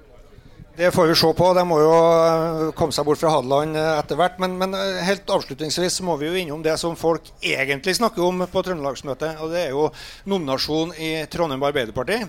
[0.78, 1.46] Det får vi se på.
[1.54, 4.36] De må jo eh, komme seg bort fra Hadeland eh, etter hvert.
[4.38, 8.44] Men, men, eh, helt avslutningsvis må vi jo innom det som folk egentlig snakker om
[8.46, 9.40] på Trøndelagsmøtet.
[9.42, 9.88] Og det er jo
[10.30, 12.20] nominasjon i Trondheim Arbeiderparti.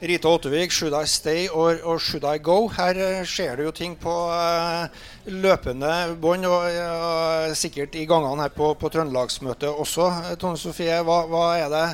[0.00, 3.98] Rita Ottevik, 'Should I Stay or, or Should I Go?' Her skjer det jo ting
[4.00, 4.88] på uh,
[5.28, 10.08] løpende bånd, og uh, sikkert i gangene her på, på Trøndelagsmøtet også.
[10.40, 11.84] Tone Sofie, hva, hva er det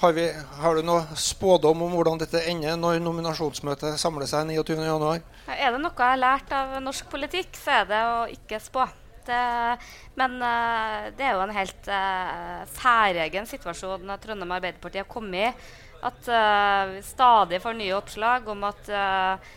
[0.00, 0.26] har, vi,
[0.60, 5.24] har, du noe spådom om hvordan dette ender når nominasjonsmøtet samler seg 29.1?
[5.56, 8.86] Er det noe jeg har lært av norsk politikk, så er det å ikke spå.
[9.26, 9.38] Det,
[10.14, 15.70] men uh, det er jo en helt uh, særegen situasjon Trondheim Arbeiderparti har kommet i.
[16.06, 19.56] At uh, vi stadig får nye oppslag om at Eh,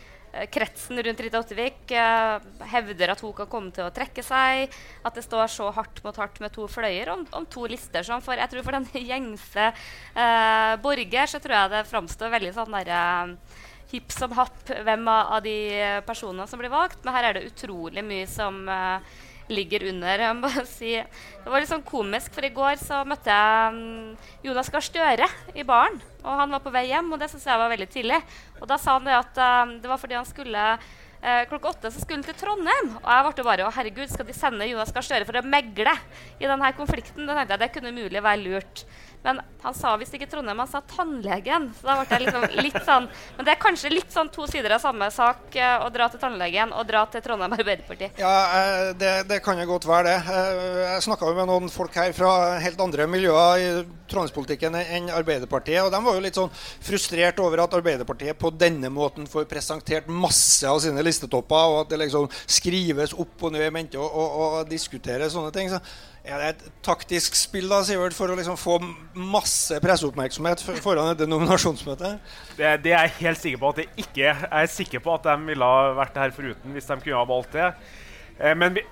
[0.52, 2.38] kretsen rundt Rita Ottevik uh,
[2.70, 4.74] hevder at hun kan komme til å trekke seg.
[5.06, 8.06] At det står så hardt mot hardt med to fløyer om, om to lister.
[8.06, 12.54] Som for, jeg tror for den gjengse uh, borger så tror jeg det framstår veldig
[12.56, 13.02] sånn derre
[13.32, 13.58] uh,
[13.90, 15.56] hipp som happ hvem av, de
[16.06, 17.02] personene som blir valgt.
[17.04, 19.02] Men her er det utrolig mye som uh,
[19.50, 20.26] ligger under.
[20.28, 20.94] Jeg må si.
[21.00, 24.14] Det var litt sånn komisk, for i går så møtte jeg um,
[24.46, 26.00] Jonas Gahr Støre i baren.
[26.20, 28.18] Og han var på vei hjem, og det syns jeg var veldig tidlig.
[28.60, 31.92] Og da sa han det at uh, det var fordi han skulle uh, klokka åtte
[31.92, 32.90] så skulle han til Trondheim.
[33.00, 35.94] Og jeg ble bare Å, herregud, skal de sende Jonas Gahr Støre for å megle
[36.38, 37.28] i denne konflikten?
[37.28, 38.84] Da tenkte jeg det kunne mulig være lurt.
[39.22, 41.68] Men han sa visst ikke Trondheim, han sa tannlegen.
[41.76, 44.72] Så da ble jeg liksom litt sånn Men det er kanskje litt sånn to sider
[44.76, 48.10] av samme sak eh, å dra til tannlegen og dra til Trondheim Arbeiderparti.
[48.20, 50.16] Ja, eh, det, det kan jo godt være det.
[50.32, 52.32] Eh, jeg snakka med noen folk her fra
[52.64, 53.70] helt andre miljøer i
[54.10, 55.82] trondheimspolitikken enn Arbeiderpartiet.
[55.84, 60.08] Og de var jo litt sånn frustrert over at Arbeiderpartiet på denne måten får presentert
[60.08, 64.08] masse av sine listetopper, og at det liksom skrives opp og ned i mente og,
[64.08, 65.68] og, og diskuteres sånne ting.
[65.72, 65.80] Så
[66.20, 68.76] er det et taktisk spill da, Sivert, for å liksom få
[69.16, 72.20] masse presseoppmerksomhet foran dette nominasjonsmøtet?
[72.58, 75.28] Det, det, er jeg helt sikker på at det ikke Jeg er sikker på at
[75.30, 77.68] de ville vært her foruten hvis de kunne ha valgt det.
[78.36, 78.82] Eh, men vi,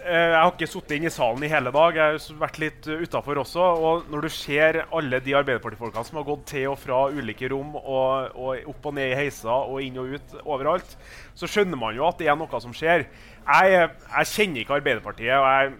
[0.00, 1.98] eh, jeg har ikke sittet inne i salen i hele dag.
[2.00, 3.66] Jeg har vært litt utafor også.
[3.84, 7.76] Og når du ser alle de Arbeiderpartifolkene som har gått til og fra ulike rom,
[7.82, 10.96] og, og, opp og ned i heiser og inn og ut overalt,
[11.36, 13.04] så skjønner man jo at det er noe som skjer.
[13.44, 15.36] Jeg, jeg kjenner ikke Arbeiderpartiet.
[15.36, 15.76] og jeg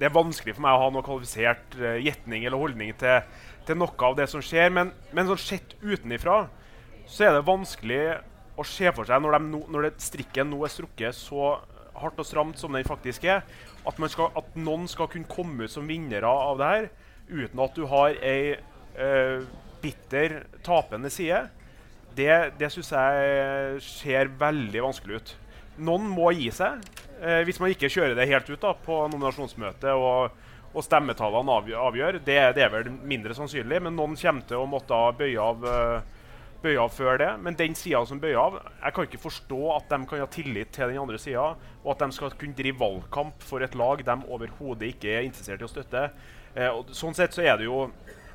[0.00, 3.20] det er vanskelig for meg å ha noe kvalifisert uh, gjetning eller holdning til,
[3.68, 4.72] til, noe av det som skjer.
[4.72, 6.46] Men, men sånn sett utenifra
[7.10, 8.00] så er det vanskelig
[8.60, 11.58] å se for seg, når, no, når det, strikken nå er strukket så
[12.00, 13.44] hardt og stramt som den faktisk er,
[13.84, 16.88] at, skal, at, noen skal kunne komme ut som vinnere av det her
[17.30, 18.56] uten at du har ei
[18.96, 19.44] uh,
[19.84, 21.44] bitter, tapende side.
[22.16, 25.36] Det, det syns jeg ser veldig vanskelig ut.
[25.80, 26.80] Noen må gi seg.
[27.20, 30.38] Eh, hvis man ikke kjører det helt ut da, på nominasjonsmøtet og,
[30.72, 33.82] og stemmetallene avgjør, det, det, er vel mindre sannsynlig.
[33.84, 36.30] Men noen kommer til å måtte bøye av, uh,
[36.64, 37.28] bøye av før det.
[37.44, 40.72] Men den sida som bøyer av, jeg kan ikke forstå at de kan ha tillit
[40.72, 41.50] til den andre sida,
[41.82, 45.60] og at de skal kunne drive valgkamp for et lag de overhodet ikke er interessert
[45.60, 46.08] i å støtte.
[46.56, 47.84] Uh, sånn sett så er det jo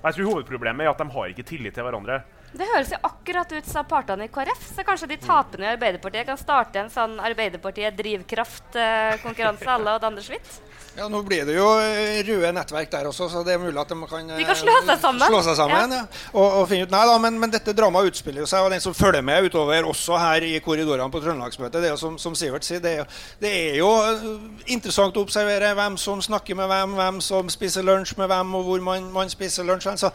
[0.06, 2.20] jeg tror Hovedproblemet er at de har ikke tillit til hverandre.
[2.56, 4.62] Det høres jo akkurat ut som partene i KrF.
[4.78, 10.30] Så kanskje de tapende i Arbeiderpartiet kan starte en sånn Arbeiderpartiet drivkraft-konkurranse à la Anders
[10.30, 10.62] Schmidt?
[10.96, 13.90] Ja, Nå blir det jo eh, røde nettverk der også, så det er mulig at
[13.92, 15.26] de kan, de kan slå seg sammen.
[15.28, 16.06] Slå seg sammen ja.
[16.06, 16.22] Ja.
[16.32, 18.84] Og, og, finne ut, nei da, men, men dette dramaet utspiller jo seg, og den
[18.84, 22.38] som følger med utover også her i korridorene på Trøndelagsmøtet, det er jo som, som
[22.40, 23.10] Sivert sier, det er, jo,
[23.44, 27.84] det er, jo, eh, interessant å observere hvem som snakker med hvem, hvem som spiser
[27.84, 29.92] lunsj med hvem, og hvor man, man spiser lunsj.
[30.00, 30.14] Så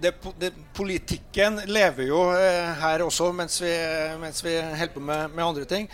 [0.00, 3.72] det, det, politikken lever jo eh, her også mens vi,
[4.20, 5.88] mens vi holder på med, med, andre ting.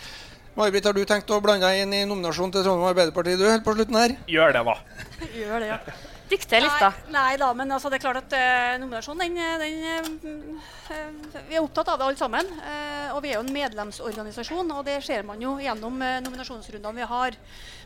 [0.57, 3.63] May-Britt, har du tenkt å blande deg inn i nominasjonen til Trondheim Arbeiderparti du, helt
[3.65, 4.15] på slutten her?
[4.27, 5.05] Gjør det, da.
[5.41, 5.99] Gjør det, ja.
[6.31, 6.91] Dikte litt, da.
[7.11, 11.57] Nei, nei, da, men altså, det er klart at uh, nominasjonen, den, den uh, Vi
[11.57, 12.51] er opptatt av det alle sammen.
[12.61, 17.09] Uh, og vi er jo en medlemsorganisasjon, og det ser man jo gjennom nominasjonsrundene vi
[17.11, 17.35] har.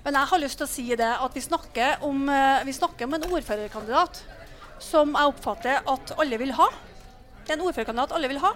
[0.05, 2.27] Men jeg har lyst til å si det at vi snakker om,
[2.67, 4.21] vi snakker om en ordførerkandidat
[4.83, 6.69] som jeg oppfatter at alle vil ha.
[7.45, 8.53] Det er en ordførerkandidat alle vil ha.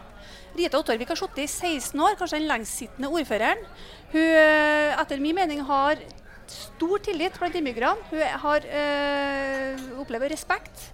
[0.57, 3.61] Rita Ottorvik har sittet i 16 år, kanskje den lengstsittende ordføreren.
[4.13, 6.01] Hun eh, etter min mening har
[6.49, 8.09] stor tillit blant innbyggerne.
[8.09, 10.89] Hun har, øh, opplever respekt.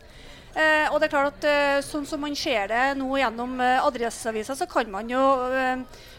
[0.56, 3.84] Eh, og det er klart at øh, Sånn som man ser det nå gjennom eh,
[3.84, 5.20] Adresseavisa, så kan man jo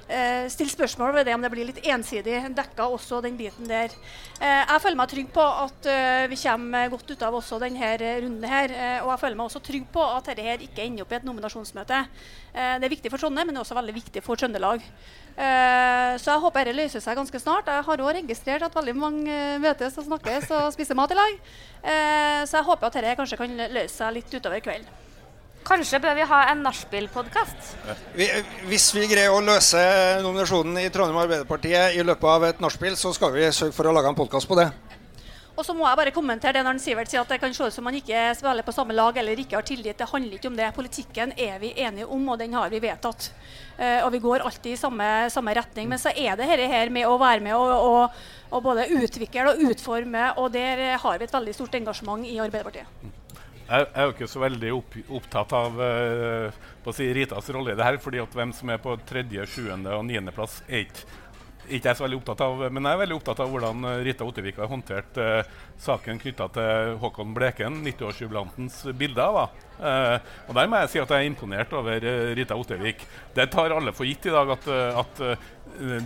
[0.08, 3.92] eh, stille spørsmål ved det om det blir litt ensidig dekka også den biten der.
[4.40, 7.92] Eh, jeg føler meg trygg på at eh, vi kommer godt ut av også denne
[8.00, 8.74] runden her.
[8.74, 11.18] Eh, og jeg føler meg også trygg på at dette her ikke ender opp i
[11.20, 12.02] et nominasjonsmøte.
[12.52, 14.84] Eh, det er viktig for Trondheim, men det er også veldig viktig for Trøndelag.
[15.36, 17.70] Eh, så jeg håper dette løser seg ganske snart.
[17.70, 21.40] Jeg har òg registrert at veldig mange møtes og snakkes og spiser mat i lag.
[22.46, 25.05] så jeg håper at dette kanskje kan løse seg litt utover kvelden.
[25.66, 27.72] Kanskje bør vi ha en nachspiel-podkast?
[28.70, 29.80] Hvis vi greier å løse
[30.22, 33.94] nominasjonen i Trondheim Arbeiderpartiet i løpet av et nachspiel, så skal vi sørge for å
[33.96, 34.68] lage en podkast på det.
[35.56, 37.74] Og så må jeg bare kommentere det når Sivert sier at det kan se ut
[37.74, 39.98] som man ikke spiller på samme lag eller ikke har tillit.
[39.98, 40.70] Det handler ikke om det.
[40.76, 43.30] Politikken er vi enige om, og den har vi vedtatt.
[43.80, 45.88] Uh, og vi går alltid i samme, samme, retning.
[45.90, 49.50] Men så er det dette her med å være med og, og, og både utvikle
[49.50, 53.24] og utforme, og der har vi et veldig stort engasjement i Arbeiderpartiet.
[53.66, 57.86] Jeg er jo ikke så veldig opp, opptatt av uh, si Ritas rolle i det
[57.86, 57.98] her.
[57.98, 61.02] fordi at hvem som er på tredje, sjuende og niendeplass, er ikke,
[61.66, 62.62] ikke jeg så veldig opptatt av.
[62.70, 66.46] Men jeg er veldig opptatt av hvordan eh, Rita Ottevik har håndtert uh, saken knytta
[66.54, 69.42] til Håkon Bleken, 90-årsjubilantens bilder.
[69.80, 70.14] Uh,
[70.46, 72.06] og Der må jeg si at jeg er imponert over
[72.38, 73.02] Rita Ottevik.
[73.34, 74.70] Det tar alle for gitt i dag at,
[75.02, 75.26] at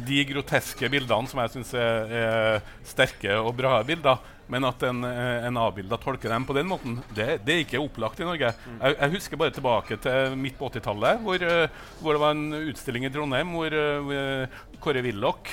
[0.06, 5.04] de groteske bildene, som jeg syns er, er sterke og bra bilder, men at en,
[5.06, 8.50] eh, en avbilda tolker dem på den måten, det, det er ikke opplagt i Norge.
[8.50, 12.56] Jeg, jeg, husker bare tilbake til midt på 80-tallet, hvor, eh, hvor, det var en
[12.58, 15.50] utstilling i Trondheim hvor hvor Kåre Willoch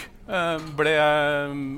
[0.78, 0.94] ble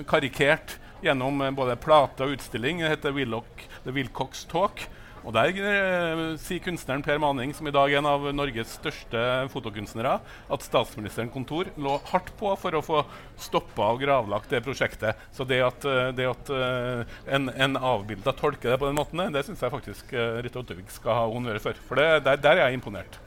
[0.10, 2.84] karikert gjennom både plate og utstilling.
[2.84, 4.86] Det heter Willoch, The Wilcox Talk.
[5.28, 9.24] Og Der eh, sier kunstneren Per Maning, som i dag er en av Norges største
[9.54, 13.04] fotokunstnere, at statsministerens kontor lå hardt på for å få
[13.40, 15.20] stoppa og gravlagt det prosjektet.
[15.36, 19.26] Så det at, eh, det at uh, en, en avbilda tolker det på den måten,
[19.34, 20.14] det syns jeg faktisk
[20.44, 21.88] Rita Ottervik skal ha honnør for.
[21.90, 23.20] For det, der, der er jeg imponert.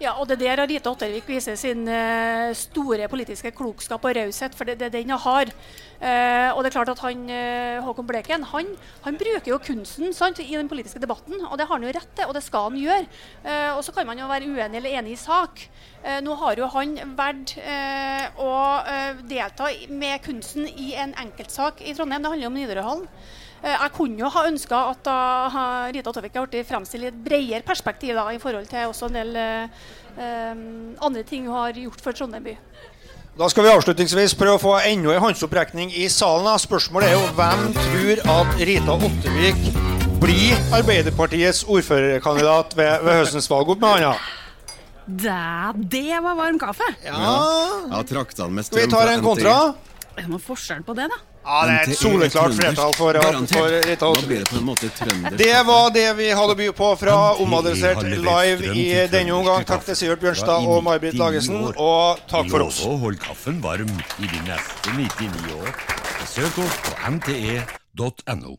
[0.00, 4.64] Ja, og det der Rita Ottervik viser sin uh, store politiske klokskap og raushet, for
[4.64, 5.50] det er den hun har.
[6.00, 8.70] Uh, og det er klart at han, uh, Håkon Bleken han,
[9.04, 12.14] han, bruker jo kunsten sant, i den politiske debatten, og det har han jo rett
[12.16, 13.04] til, og det skal han gjøre.
[13.76, 15.66] og så kan man jo være uenig eller enig i sak.
[16.24, 17.58] nå har jo han valgt
[18.40, 18.54] å
[19.28, 22.24] delta med kunsten i en enkeltsak i Trondheim.
[22.24, 23.08] Det handler om Nidarøhallen.
[23.60, 25.18] Eh, jeg kunne jo ha ønska at da
[25.92, 29.18] Rita Ottervik har blitt fremstilt i et bredere perspektiv da, i forhold til også en
[29.20, 30.62] del eh,
[31.00, 32.56] andre ting hun har gjort for Trondheim by.
[33.40, 36.50] Da skal vi avslutningsvis prøve å få enda en håndsopprekning i salen.
[36.60, 39.62] Spørsmålet er jo hvem tror at Rita Ottervik
[40.20, 43.70] blir Arbeiderpartiets ordførerkandidat ved, ved høstens valg?
[43.72, 44.12] Opp med hånda.
[45.10, 45.38] Det,
[45.90, 46.86] det var varm kaffe.
[47.06, 47.32] Ja,
[47.90, 49.56] ja traktene med strøm Skal vi ta en kontra?
[50.16, 51.20] Er det noe forskjell på det, da?
[51.40, 53.16] Ja, det er et soleklart flertall for,
[53.48, 54.10] for Rita.
[55.40, 59.64] Det var det vi hadde å by på fra Omadressert live i denne omgang.
[59.68, 62.82] Takk til Sivert Bjørnstad og May-Britt Lagesen, og takk for oss.
[62.84, 65.72] Hold kaffen varm i de neste 99 år.
[66.20, 68.58] Besøk oss på nte.no.